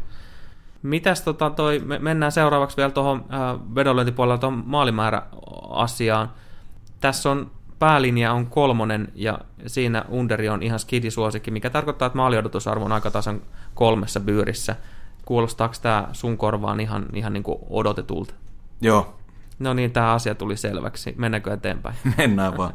Mitäs 0.83 1.21
tota 1.21 1.49
toi, 1.49 1.79
me 1.79 1.99
mennään 1.99 2.31
seuraavaksi 2.31 2.77
vielä 2.77 2.91
tuohon 2.91 3.25
äh, 3.33 3.75
vedonlyöntipuolella 3.75 4.37
tuohon 4.37 4.63
maalimäärä-asiaan. 4.65 6.31
Tässä 7.01 7.31
on 7.31 7.51
päälinja 7.79 8.33
on 8.33 8.47
kolmonen 8.47 9.07
ja 9.15 9.39
siinä 9.67 10.05
underi 10.09 10.49
on 10.49 10.63
ihan 10.63 10.79
skidisuosikki, 10.79 11.51
mikä 11.51 11.69
tarkoittaa, 11.69 12.05
että 12.05 12.17
maaliodotusarvo 12.17 12.85
on 12.85 12.91
aika 12.91 13.11
tasan 13.11 13.41
kolmessa 13.73 14.19
byyrissä. 14.19 14.75
Kuulostaako 15.25 15.75
tämä 15.81 16.07
sun 16.11 16.37
korvaan 16.37 16.79
ihan, 16.79 17.05
ihan 17.13 17.33
niin 17.33 17.43
kuin 17.43 17.59
odotetulta? 17.69 18.33
Joo. 18.81 19.15
No 19.59 19.73
niin, 19.73 19.91
tämä 19.91 20.13
asia 20.13 20.35
tuli 20.35 20.57
selväksi. 20.57 21.15
Mennäänkö 21.17 21.53
eteenpäin? 21.53 21.95
Mennään 22.17 22.57
vaan. 22.57 22.73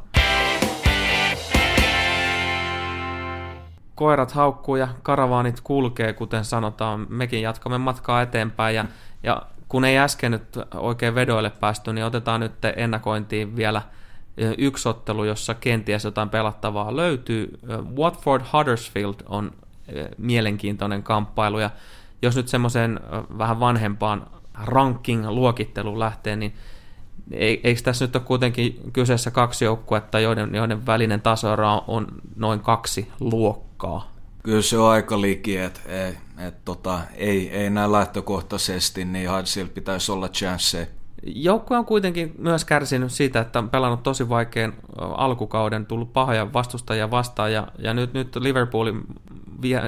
koirat 4.01 4.33
haukkuu 4.33 4.77
ja 4.77 4.89
karavaanit 5.03 5.61
kulkee, 5.65 6.13
kuten 6.13 6.45
sanotaan. 6.45 7.07
Mekin 7.09 7.43
jatkamme 7.43 7.79
matkaa 7.79 8.23
eteenpäin 8.23 8.77
ja, 8.77 8.85
ja 9.23 9.43
kun 9.69 9.85
ei 9.85 9.99
äsken 9.99 10.33
nyt 10.33 10.59
oikein 10.75 11.15
vedoille 11.15 11.51
päästy, 11.51 11.93
niin 11.93 12.05
otetaan 12.05 12.41
nyt 12.41 12.53
ennakointiin 12.77 13.57
vielä 13.57 13.83
yksi 14.59 14.89
ottelu, 14.89 15.25
jossa 15.25 15.55
kenties 15.55 16.05
jotain 16.05 16.29
pelattavaa 16.29 16.97
löytyy. 16.97 17.59
Watford 17.97 18.43
Huddersfield 18.53 19.15
on 19.27 19.53
mielenkiintoinen 20.19 21.03
kamppailu 21.03 21.59
ja 21.59 21.71
jos 22.23 22.37
nyt 22.37 22.49
semmoiseen 22.49 23.01
vähän 23.39 23.61
vanhempaan 23.61 24.27
ranking-luokitteluun 24.55 25.99
lähtee, 25.99 26.37
niin 26.37 26.55
eikö 27.33 27.81
tässä 27.85 28.05
nyt 28.05 28.17
ole 28.17 28.25
kuitenkin 28.25 28.81
kyseessä 28.93 29.31
kaksi 29.31 29.65
joukkuetta, 29.65 30.21
joiden, 30.21 30.55
joiden 30.55 30.87
välinen 30.87 31.21
tasoero 31.21 31.85
on 31.87 32.07
noin 32.37 32.61
kaksi 32.61 33.09
luokkaa? 33.21 34.13
Kyllä 34.43 34.63
se 34.63 34.79
on 34.79 34.91
aika 34.91 35.21
liki, 35.21 35.57
että 35.57 35.81
et, 35.87 36.19
et, 36.39 36.65
tota, 36.65 37.01
ei, 37.15 37.51
ei 37.51 37.71
näin 37.71 37.93
lähtökohtaisesti, 37.93 39.05
niin 39.05 39.31
Huddersfield 39.31 39.69
pitäisi 39.69 40.13
olla 40.13 40.29
chance. 40.29 40.91
Joukkue 41.23 41.79
on 41.79 41.85
kuitenkin 41.85 42.35
myös 42.39 42.65
kärsinyt 42.65 43.13
siitä, 43.13 43.41
että 43.41 43.59
on 43.59 43.71
pelannut 43.71 44.03
tosi 44.03 44.29
vaikean 44.29 44.73
alkukauden, 44.99 45.87
tullut 45.87 46.13
pahoja 46.13 46.53
vastustajia 46.53 47.11
vastaan, 47.11 47.53
ja, 47.53 47.69
ja 47.79 47.95
nyt, 47.95 48.13
nyt 48.13 48.37
Liverpoolin, 48.37 49.03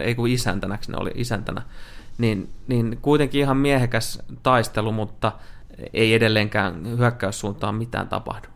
ei 0.03 0.14
kun 0.14 0.29
isäntänäksi 0.29 0.90
ne 0.90 0.98
oli 1.01 1.11
isäntänä, 1.14 1.62
niin, 2.18 2.51
niin 2.66 2.98
kuitenkin 3.03 3.40
ihan 3.40 3.57
miehekäs 3.57 4.22
taistelu, 4.42 4.92
mutta 4.92 5.33
ei 5.94 6.14
edelleenkään 6.14 6.98
hyökkäyssuuntaan 6.98 7.75
mitään 7.75 8.09
tapahdu. 8.09 8.48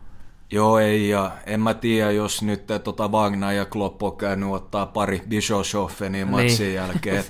Joo, 0.51 0.79
ei, 0.79 1.09
ja 1.09 1.31
en 1.45 1.59
mä 1.59 1.73
tiedä, 1.73 2.11
jos 2.11 2.41
nyt 2.41 2.63
tota 2.83 3.07
Wagner 3.07 3.53
ja 3.53 3.65
Klopp 3.65 4.03
on 4.03 4.17
käynyt 4.17 4.49
ottaa 4.49 4.85
pari 4.85 5.21
Bischofshoffenia 5.29 6.25
niin. 6.25 6.31
matsin 6.31 6.73
jälkeen 6.73 7.23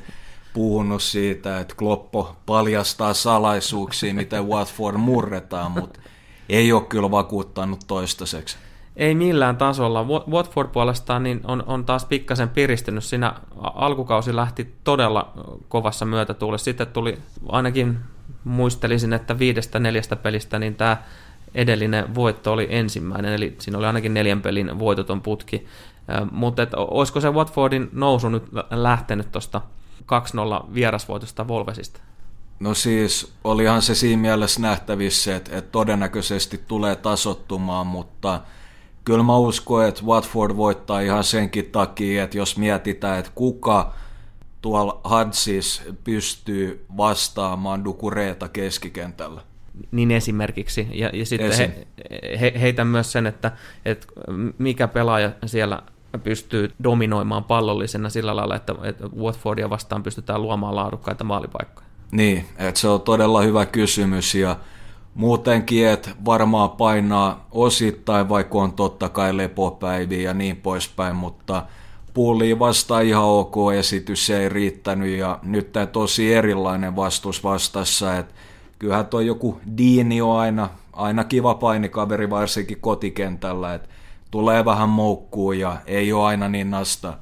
puhunut 0.53 1.01
siitä, 1.01 1.59
että 1.59 1.75
Kloppo 1.75 2.35
paljastaa 2.45 3.13
salaisuuksia, 3.13 4.13
miten 4.13 4.47
Watford 4.47 4.97
murretaan, 4.97 5.71
mutta 5.71 5.99
ei 6.49 6.71
ole 6.71 6.83
kyllä 6.83 7.11
vakuuttanut 7.11 7.79
toistaiseksi. 7.87 8.57
Ei 8.97 9.15
millään 9.15 9.57
tasolla. 9.57 10.05
Watford 10.29 10.69
puolestaan 10.69 11.23
niin 11.23 11.41
on, 11.43 11.63
on 11.67 11.85
taas 11.85 12.05
pikkasen 12.05 12.49
piristynyt. 12.49 13.03
Siinä 13.03 13.33
alkukausi 13.61 14.35
lähti 14.35 14.75
todella 14.83 15.33
kovassa 15.67 16.05
myötätuulessa. 16.05 16.65
Sitten 16.65 16.87
tuli 16.87 17.17
ainakin 17.49 17.97
muistelisin, 18.43 19.13
että 19.13 19.39
viidestä 19.39 19.79
neljästä 19.79 20.15
pelistä 20.15 20.59
niin 20.59 20.75
tämä 20.75 20.97
edellinen 21.55 22.15
voitto 22.15 22.53
oli 22.53 22.67
ensimmäinen, 22.69 23.33
eli 23.33 23.55
siinä 23.59 23.77
oli 23.77 23.87
ainakin 23.87 24.13
neljän 24.13 24.41
pelin 24.41 24.79
voitoton 24.79 25.21
putki. 25.21 25.67
Mutta 26.31 26.67
olisiko 26.77 27.21
se 27.21 27.29
Watfordin 27.29 27.89
nousu 27.91 28.29
nyt 28.29 28.43
lähtenyt 28.71 29.31
tuosta 29.31 29.61
2-0 30.01 30.73
vierasvoitosta 30.73 31.47
Volvesista? 31.47 31.99
No 32.59 32.73
siis, 32.73 33.33
olihan 33.43 33.81
se 33.81 33.95
siinä 33.95 34.21
mielessä 34.21 34.61
nähtävissä, 34.61 35.35
että, 35.35 35.57
että 35.57 35.71
todennäköisesti 35.71 36.61
tulee 36.67 36.95
tasottumaan, 36.95 37.87
mutta 37.87 38.41
kyllä 39.07 39.23
mä 39.23 39.37
uskon, 39.37 39.85
että 39.85 40.03
Watford 40.05 40.55
voittaa 40.55 40.99
ihan 40.99 41.23
senkin 41.23 41.65
takia, 41.65 42.23
että 42.23 42.37
jos 42.37 42.57
mietitään, 42.57 43.19
että 43.19 43.31
kuka 43.35 43.93
tuolla 44.61 45.01
Hadsis 45.03 45.81
pystyy 46.03 46.85
vastaamaan 46.97 47.85
Dukureeta 47.85 48.47
keskikentällä. 48.47 49.41
Niin 49.91 50.11
esimerkiksi. 50.11 50.87
Ja, 50.91 51.09
ja 51.13 51.25
sitten 51.25 51.51
Esim. 51.51 51.71
he, 52.11 52.37
he, 52.39 52.53
heitän 52.61 52.87
myös 52.87 53.11
sen, 53.11 53.27
että, 53.27 53.51
että 53.85 54.07
mikä 54.57 54.87
pelaaja 54.87 55.31
siellä 55.45 55.81
pystyy 56.23 56.71
dominoimaan 56.83 57.43
pallollisena 57.43 58.09
sillä 58.09 58.35
lailla, 58.35 58.55
että, 58.55 58.75
että 58.83 59.03
Watfordia 59.17 59.69
vastaan 59.69 60.03
pystytään 60.03 60.41
luomaan 60.41 60.75
laadukkaita 60.75 61.23
maalipaikkoja. 61.23 61.87
Niin, 62.11 62.45
että 62.57 62.79
se 62.79 62.87
on 62.87 63.01
todella 63.01 63.41
hyvä 63.41 63.65
kysymys 63.65 64.35
ja 64.35 64.55
muutenkin, 65.17 65.87
että 65.87 66.09
varmaan 66.25 66.69
painaa 66.69 67.47
osittain, 67.51 68.29
vaikka 68.29 68.57
on 68.57 68.73
totta 68.73 69.09
kai 69.09 69.37
lepopäiviä 69.37 70.21
ja 70.21 70.33
niin 70.33 70.57
poispäin, 70.57 71.15
mutta– 71.15 71.63
Pulliin 72.17 72.59
vastaan 72.59 73.05
ihan 73.05 73.23
ok 73.23 73.55
esitys, 73.77 74.25
se 74.25 74.39
ei 74.39 74.49
riittänyt 74.49 75.17
ja 75.17 75.39
nyt 75.43 75.71
tämä 75.71 75.85
tosi 75.85 76.33
erilainen 76.33 76.95
vastus 76.95 77.43
vastassa, 77.43 78.17
että 78.17 78.33
kyllähän 78.79 79.05
tuo 79.05 79.19
joku 79.19 79.61
Diini 79.77 80.21
on 80.21 80.39
aina, 80.39 80.69
aina 80.93 81.23
kiva 81.23 81.55
painikaveri 81.55 82.29
varsinkin 82.29 82.77
kotikentällä, 82.81 83.73
että 83.73 83.89
tulee 84.31 84.65
vähän 84.65 84.89
moukkuun 84.89 85.59
ja 85.59 85.77
ei 85.85 86.13
ole 86.13 86.25
aina 86.25 86.49
niin 86.49 86.71
nasta. 86.71 87.13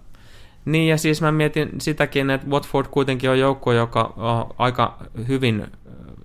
Niin 0.66 0.90
ja 0.90 0.98
siis 0.98 1.22
mä 1.22 1.32
mietin 1.32 1.70
sitäkin, 1.82 2.30
että 2.30 2.48
Watford 2.48 2.88
kuitenkin 2.92 3.30
on 3.30 3.40
joukko, 3.40 3.74
joka 3.74 4.14
aika 4.58 4.98
hyvin 5.28 5.68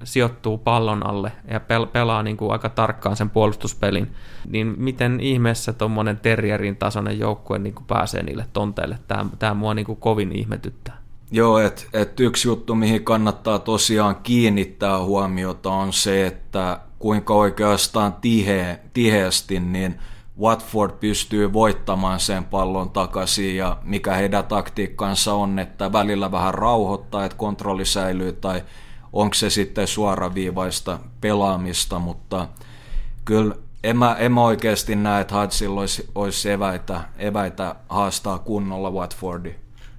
sijoittuu 0.05 0.59
pallon 0.59 1.07
alle 1.07 1.33
ja 1.51 1.59
pel- 1.59 1.87
pelaa 1.87 2.23
niin 2.23 2.37
kuin 2.37 2.53
aika 2.53 2.69
tarkkaan 2.69 3.17
sen 3.17 3.31
puolustuspelin, 3.31 4.13
niin 4.49 4.75
miten 4.77 5.21
ihmeessä 5.21 5.73
tuommoinen 5.73 6.17
terrierin 6.17 6.77
tasoinen 6.77 7.19
joukkue 7.19 7.59
niin 7.59 7.75
kuin 7.75 7.87
pääsee 7.87 8.23
niille 8.23 8.47
tonteille? 8.53 8.99
Tämä, 9.09 9.27
tämä 9.39 9.55
mua 9.55 9.75
niin 9.75 9.87
kuin 9.87 10.01
kovin 10.01 10.33
ihmetyttää. 10.33 11.01
Joo, 11.31 11.59
että 11.59 11.83
et 11.93 12.21
yksi 12.21 12.49
juttu, 12.49 12.75
mihin 12.75 13.05
kannattaa 13.05 13.59
tosiaan 13.59 14.17
kiinnittää 14.17 14.99
huomiota 14.99 15.71
on 15.71 15.93
se, 15.93 16.27
että 16.27 16.81
kuinka 16.99 17.35
oikeastaan 17.35 18.13
tihe, 18.13 18.79
tiheästi 18.93 19.61
niin 19.61 19.99
Watford 20.41 20.91
pystyy 21.01 21.53
voittamaan 21.53 22.21
sen 22.21 22.45
pallon 22.45 22.91
takaisin 22.91 23.57
ja 23.57 23.77
mikä 23.83 24.15
heidän 24.15 24.45
taktiikkansa 24.45 25.35
on, 25.35 25.59
että 25.59 25.93
välillä 25.93 26.33
vähän 26.33 26.55
rauhoittaa, 26.55 27.25
että 27.25 27.37
kontrolli 27.37 27.85
säilyy 27.85 28.33
tai 28.33 28.63
onko 29.13 29.35
se 29.35 29.51
sitten 29.51 29.87
suoraviivaista 29.87 30.99
pelaamista, 31.21 31.99
mutta 31.99 32.49
kyllä 33.25 33.55
en 33.85 33.97
mä, 33.97 34.17
en 34.19 34.33
mä 34.33 34.43
oikeasti 34.43 34.97
näe, 34.97 35.21
että 35.21 35.41
Hudsilla 35.41 35.81
olisi, 35.81 36.11
olisi 36.15 36.51
eväitä, 36.51 37.01
eväitä 37.19 37.75
haastaa 37.89 38.39
kunnolla 38.39 38.91
Watfordi. 38.91 39.55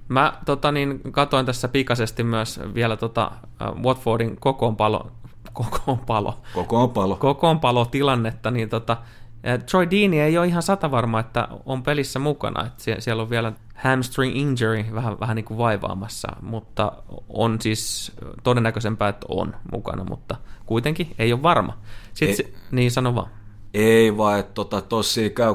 Mä 0.08 0.32
tota, 0.46 0.72
niin, 0.72 1.00
katoin 1.12 1.46
tässä 1.46 1.68
pikaisesti 1.68 2.22
myös 2.22 2.60
vielä 2.74 2.96
tota, 2.96 3.30
Watfordin 3.82 4.36
kokoonpalo, 4.40 5.10
kokoonpalo, 5.52 6.38
kokoonpalo. 6.54 7.16
kokoonpalo 7.16 7.84
tilannetta, 7.84 8.50
niin 8.50 8.68
tota, 8.68 8.96
Troy 9.70 9.90
Deeney 9.90 10.20
ei 10.20 10.38
ole 10.38 10.46
ihan 10.46 10.62
sata 10.62 10.90
varma, 10.90 11.20
että 11.20 11.48
on 11.66 11.82
pelissä 11.82 12.18
mukana. 12.18 12.66
Että 12.66 12.82
siellä 12.98 13.22
on 13.22 13.30
vielä 13.30 13.52
hamstring 13.74 14.36
injury 14.36 14.84
vähän, 14.94 15.20
vähän 15.20 15.36
niin 15.36 15.44
kuin 15.44 15.58
vaivaamassa, 15.58 16.28
mutta 16.42 16.92
on 17.28 17.60
siis 17.60 18.12
todennäköisempää, 18.42 19.08
että 19.08 19.26
on 19.28 19.54
mukana, 19.72 20.04
mutta 20.04 20.36
kuitenkin 20.66 21.14
ei 21.18 21.32
ole 21.32 21.42
varma. 21.42 21.78
Sitten, 22.14 22.46
ei, 22.46 22.54
niin 22.70 22.90
sano 22.90 23.14
vaan. 23.14 23.28
Ei 23.74 24.16
vaan, 24.16 24.38
että 24.38 24.54
tota, 24.54 24.80
tossi 24.80 25.30
käy 25.30 25.54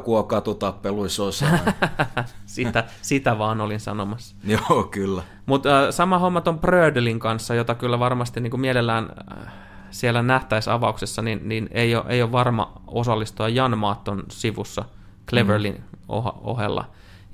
osaa. 1.28 1.60
sitä, 2.46 2.84
sitä 3.02 3.38
vaan 3.38 3.62
olin 3.62 3.80
sanomassa. 3.80 4.36
Joo, 4.70 4.84
kyllä. 4.84 5.24
Mutta 5.46 5.84
äh, 5.84 5.94
sama 5.94 6.20
homma 6.20 6.42
ton 6.42 6.60
Brödelin 6.60 7.20
kanssa, 7.20 7.56
jota 7.56 7.76
kyllä 7.76 8.00
varmasti 8.00 8.40
niin 8.40 8.52
kuin 8.52 8.62
mielellään 8.62 9.10
äh, 9.38 9.54
siellä 10.00 10.22
nähtäisi 10.22 10.70
avauksessa, 10.70 11.22
niin, 11.22 11.50
niin 11.50 11.70
ei, 11.72 11.95
ole, 11.95 12.06
ei 12.08 12.22
ole 12.22 12.32
varma 12.32 12.82
osallistua 12.88 13.50
Jan 13.50 13.78
Maatton 13.78 14.24
sivussa 14.30 14.86
Cleverlin 15.30 15.74
mm. 15.74 16.00
ohella. 16.41 16.86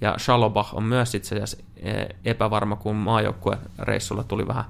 Ja 0.01 0.15
Shalobach 0.17 0.75
on 0.75 0.83
myös 0.83 1.15
itse 1.15 1.35
asiassa 1.35 1.57
e, 1.77 1.91
epävarma, 2.25 2.75
kun 2.75 2.95
maajoukkuereissulla 2.95 4.23
tuli, 4.23 4.47
vähän, 4.47 4.65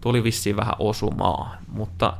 tuli 0.00 0.24
vissiin 0.24 0.56
vähän 0.56 0.74
osumaa, 0.78 1.56
mutta 1.68 2.16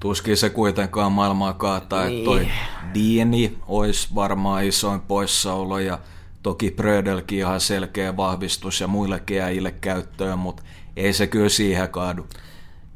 Tuskin 0.00 0.36
se 0.36 0.50
kuitenkaan 0.50 1.12
maailmaa 1.12 1.52
kaataa, 1.52 2.04
niin. 2.04 2.18
että 2.18 2.24
toi 2.24 2.38
niin. 2.38 2.52
Dieni 2.94 3.58
olisi 3.66 4.08
varmaan 4.14 4.64
isoin 4.64 5.00
poissaolo 5.00 5.78
ja 5.78 5.98
toki 6.42 6.70
Brödelkin 6.70 7.38
ihan 7.38 7.60
selkeä 7.60 8.16
vahvistus 8.16 8.80
ja 8.80 8.86
muillekin 8.86 9.42
äijille 9.42 9.70
käyttöön, 9.70 10.38
mutta 10.38 10.62
ei 10.96 11.12
se 11.12 11.26
kyllä 11.26 11.48
siihen 11.48 11.88
kaadu. 11.88 12.26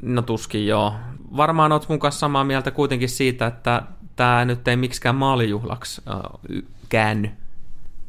No 0.03 0.23
tuskin 0.23 0.67
joo. 0.67 0.95
Varmaan 1.37 1.72
oot 1.72 1.89
mun 1.89 1.99
kanssa 1.99 2.18
samaa 2.18 2.45
mieltä 2.45 2.70
kuitenkin 2.70 3.09
siitä, 3.09 3.47
että 3.47 3.83
tämä 4.16 4.45
nyt 4.45 4.68
ei 4.68 4.76
miksikään 4.76 5.14
maalijuhlaksi 5.14 6.03
äh, 6.09 6.51
käänny. 6.89 7.31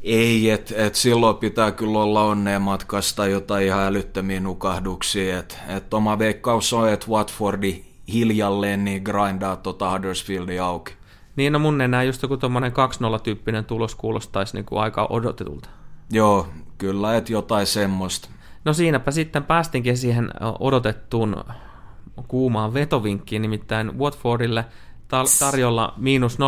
Ei, 0.02 0.50
että 0.50 0.74
et 0.76 0.94
silloin 0.94 1.36
pitää 1.36 1.72
kyllä 1.72 1.98
olla 1.98 2.24
onneen 2.24 2.62
matkasta 2.62 3.26
jotain 3.26 3.66
ihan 3.66 3.82
älyttömiä 3.82 4.40
nukahduksia. 4.40 5.38
Että 5.38 5.56
et 5.68 5.94
oma 5.94 6.18
veikkaus 6.18 6.72
on, 6.72 6.88
että 6.88 7.06
Watfordi 7.08 7.84
hiljalleen 8.12 8.84
niin 8.84 9.02
grindaa 9.02 9.56
tota 9.56 9.90
Huddersfieldia 9.90 10.66
auki. 10.66 10.92
Niin, 11.36 11.52
no 11.52 11.58
mun 11.58 11.80
enää 11.80 12.02
just 12.02 12.22
joku 12.22 12.36
tuommoinen 12.36 12.72
2-0-tyyppinen 12.72 13.64
tulos 13.64 13.94
kuulostaisi 13.94 14.54
niin 14.54 14.64
kuin 14.64 14.82
aika 14.82 15.06
odotetulta. 15.10 15.68
Joo, 16.10 16.48
kyllä, 16.78 17.16
että 17.16 17.32
jotain 17.32 17.66
semmoista. 17.66 18.28
No 18.64 18.72
siinäpä 18.72 19.10
sitten 19.10 19.44
päästinkin 19.44 19.96
siihen 19.96 20.30
odotettuun 20.60 21.44
kuumaan 22.28 22.74
vetovinkkiin, 22.74 23.42
nimittäin 23.42 23.98
Watfordille 23.98 24.64
tarjolla 25.38 25.94
miinus 25.96 26.38
0,75 26.38 26.40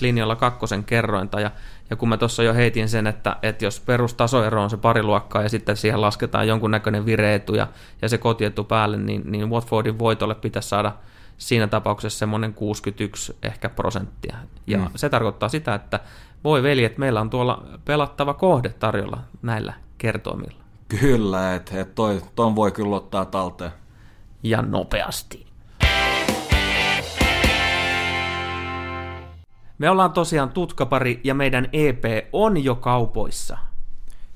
linjalla 0.00 0.36
kakkosen 0.36 0.84
kerrointa, 0.84 1.40
ja, 1.40 1.50
ja 1.90 1.96
kun 1.96 2.08
mä 2.08 2.16
tuossa 2.16 2.42
jo 2.42 2.54
heitin 2.54 2.88
sen, 2.88 3.06
että, 3.06 3.36
että 3.42 3.64
jos 3.64 3.80
perustasoero 3.80 4.62
on 4.62 4.70
se 4.70 4.76
pari 4.76 5.02
luokkaa 5.02 5.42
ja 5.42 5.48
sitten 5.48 5.76
siihen 5.76 6.00
lasketaan 6.00 6.48
jonkunnäköinen 6.48 7.06
vireetu 7.06 7.54
ja, 7.54 7.68
ja 8.02 8.08
se 8.08 8.18
kotietu 8.18 8.64
päälle, 8.64 8.96
niin, 8.96 9.22
niin 9.24 9.50
Watfordin 9.50 9.98
voitolle 9.98 10.34
pitäisi 10.34 10.68
saada 10.68 10.92
siinä 11.38 11.66
tapauksessa 11.66 12.18
semmoinen 12.18 12.54
61 12.54 13.36
ehkä 13.42 13.68
prosenttia. 13.68 14.36
Ja 14.66 14.78
mm. 14.78 14.88
se 14.96 15.08
tarkoittaa 15.08 15.48
sitä, 15.48 15.74
että 15.74 16.00
voi 16.44 16.62
veli, 16.62 16.84
että 16.84 17.00
meillä 17.00 17.20
on 17.20 17.30
tuolla 17.30 17.64
pelattava 17.84 18.34
kohde 18.34 18.68
tarjolla 18.68 19.18
näillä 19.42 19.74
kertoimilla. 19.98 20.64
Kyllä, 21.00 21.54
että 21.54 21.80
et 21.80 21.94
toi, 21.94 22.22
ton 22.34 22.56
voi 22.56 22.72
kyllä 22.72 22.96
ottaa 22.96 23.24
talteen 23.24 23.72
ja 24.44 24.62
nopeasti. 24.62 25.46
Me 29.78 29.90
ollaan 29.90 30.12
tosiaan 30.12 30.50
tutkapari 30.50 31.20
ja 31.24 31.34
meidän 31.34 31.68
EP 31.72 32.04
on 32.32 32.64
jo 32.64 32.74
kaupoissa. 32.74 33.58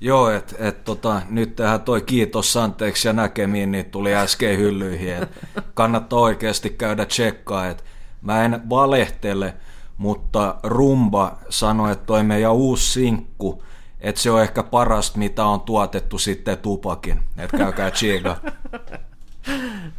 Joo, 0.00 0.30
että 0.30 0.56
et, 0.58 0.84
tota, 0.84 1.22
nyt 1.30 1.56
tähän 1.56 1.80
toi 1.80 2.02
kiitos 2.02 2.56
anteeksi 2.56 3.08
ja 3.08 3.12
näkemiin, 3.12 3.72
niin 3.72 3.84
tuli 3.84 4.14
äsken 4.14 4.58
hyllyihin. 4.58 5.14
Et 5.14 5.28
kannattaa 5.74 6.18
oikeasti 6.18 6.70
käydä 6.70 7.06
tsekkaa, 7.06 7.66
että 7.66 7.82
mä 8.22 8.44
en 8.44 8.62
valehtele, 8.70 9.54
mutta 9.96 10.54
Rumba 10.62 11.38
sanoi, 11.48 11.92
että 11.92 12.06
toi 12.06 12.22
meidän 12.22 12.52
uusi 12.52 12.92
sinkku, 12.92 13.62
että 14.00 14.20
se 14.20 14.30
on 14.30 14.42
ehkä 14.42 14.62
parasta, 14.62 15.18
mitä 15.18 15.44
on 15.44 15.60
tuotettu 15.60 16.18
sitten 16.18 16.58
tupakin. 16.58 17.20
Että 17.38 17.56
käykää 17.56 17.90
tsiiga. 17.90 18.36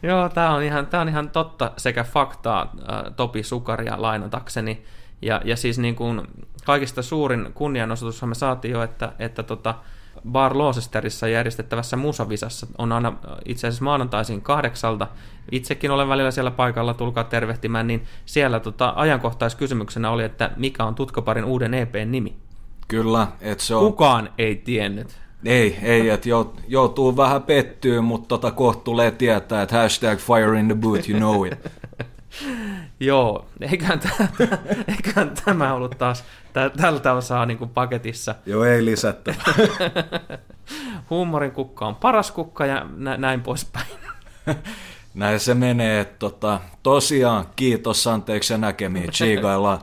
Joo, 0.04 0.30
tämä 0.30 0.56
on, 0.56 0.64
ihan, 0.64 0.88
tää 0.88 1.02
on 1.02 1.10
ihan 1.10 1.30
totta 1.30 1.72
sekä 1.78 2.04
faktaa 2.04 2.62
äh, 2.62 3.14
Topi 3.16 3.44
Sukaria 3.44 4.02
lainatakseni. 4.02 4.84
Ja, 5.22 5.42
ja 5.46 5.56
siis 5.56 5.80
niin 5.80 5.96
kuin 5.96 6.22
kaikista 6.66 7.02
suurin 7.02 7.52
kunnianosoitus 7.54 8.24
me 8.24 8.36
saatiin 8.36 8.72
jo, 8.72 8.84
että, 8.84 9.12
että 9.20 9.44
tota, 9.44 9.76
Bar 10.32 10.58
Laucesterissa 10.58 11.28
järjestettävässä 11.28 11.98
musavisassa 11.98 12.68
on 12.78 12.92
aina 12.92 13.14
itse 13.46 13.68
asiassa 13.68 13.84
maanantaisin 13.84 14.42
kahdeksalta. 14.42 15.08
Itsekin 15.52 15.92
olen 15.92 16.10
välillä 16.10 16.32
siellä 16.32 16.52
paikalla, 16.52 16.94
tulkaa 16.94 17.24
tervehtimään, 17.24 17.88
niin 17.88 18.06
siellä 18.26 18.60
tota, 18.60 18.94
ajankohtaiskysymyksenä 18.96 20.12
oli, 20.12 20.24
että 20.24 20.52
mikä 20.56 20.84
on 20.84 20.96
Tutkaparin 20.96 21.46
uuden 21.46 21.74
EPn 21.74 22.12
nimi? 22.12 22.36
Kyllä, 22.88 23.28
että 23.42 23.64
se 23.64 23.76
on... 23.76 23.84
Kukaan 23.84 24.30
ei 24.38 24.56
tiennyt. 24.56 25.20
Ei, 25.46 25.78
ei, 25.82 26.10
että 26.10 26.30
joutuu 26.68 27.18
vähän 27.18 27.44
pettyä, 27.44 28.02
mutta 28.02 28.28
tota 28.28 28.52
kohta 28.52 28.84
tulee 28.84 29.12
tietää, 29.12 29.62
että 29.62 29.82
hashtag 29.82 30.20
fire 30.20 30.60
in 30.60 30.66
the 30.66 30.76
boot, 30.76 31.10
you 31.10 31.20
know 31.20 31.48
it. 31.48 31.54
Joo, 33.00 33.46
eiköhän, 33.62 34.00
tämä, 34.00 34.28
eiköhän 34.88 35.32
tämä 35.46 35.74
ollut 35.74 35.96
taas 35.98 36.24
tältä 36.82 37.14
osaa 37.14 37.46
niin 37.46 37.58
kuin 37.58 37.70
paketissa. 37.70 38.36
Joo, 38.46 38.64
ei 38.64 38.86
lisättä. 38.86 39.36
Huumorin 41.10 41.52
kukka 41.52 41.86
on 41.88 41.96
paras 41.96 42.32
kukka 42.32 42.66
ja 42.66 42.86
nä- 42.96 43.18
näin 43.18 43.42
poispäin. 43.42 43.88
Näin 45.14 45.40
se 45.40 45.54
menee. 45.54 46.06
Tota, 46.06 46.60
tosiaan, 46.84 47.46
kiitos, 47.56 48.08
anteeksi 48.08 48.54
ja 48.54 48.58
näkemiin. 48.58 49.12
Chigaillaan. 49.12 49.80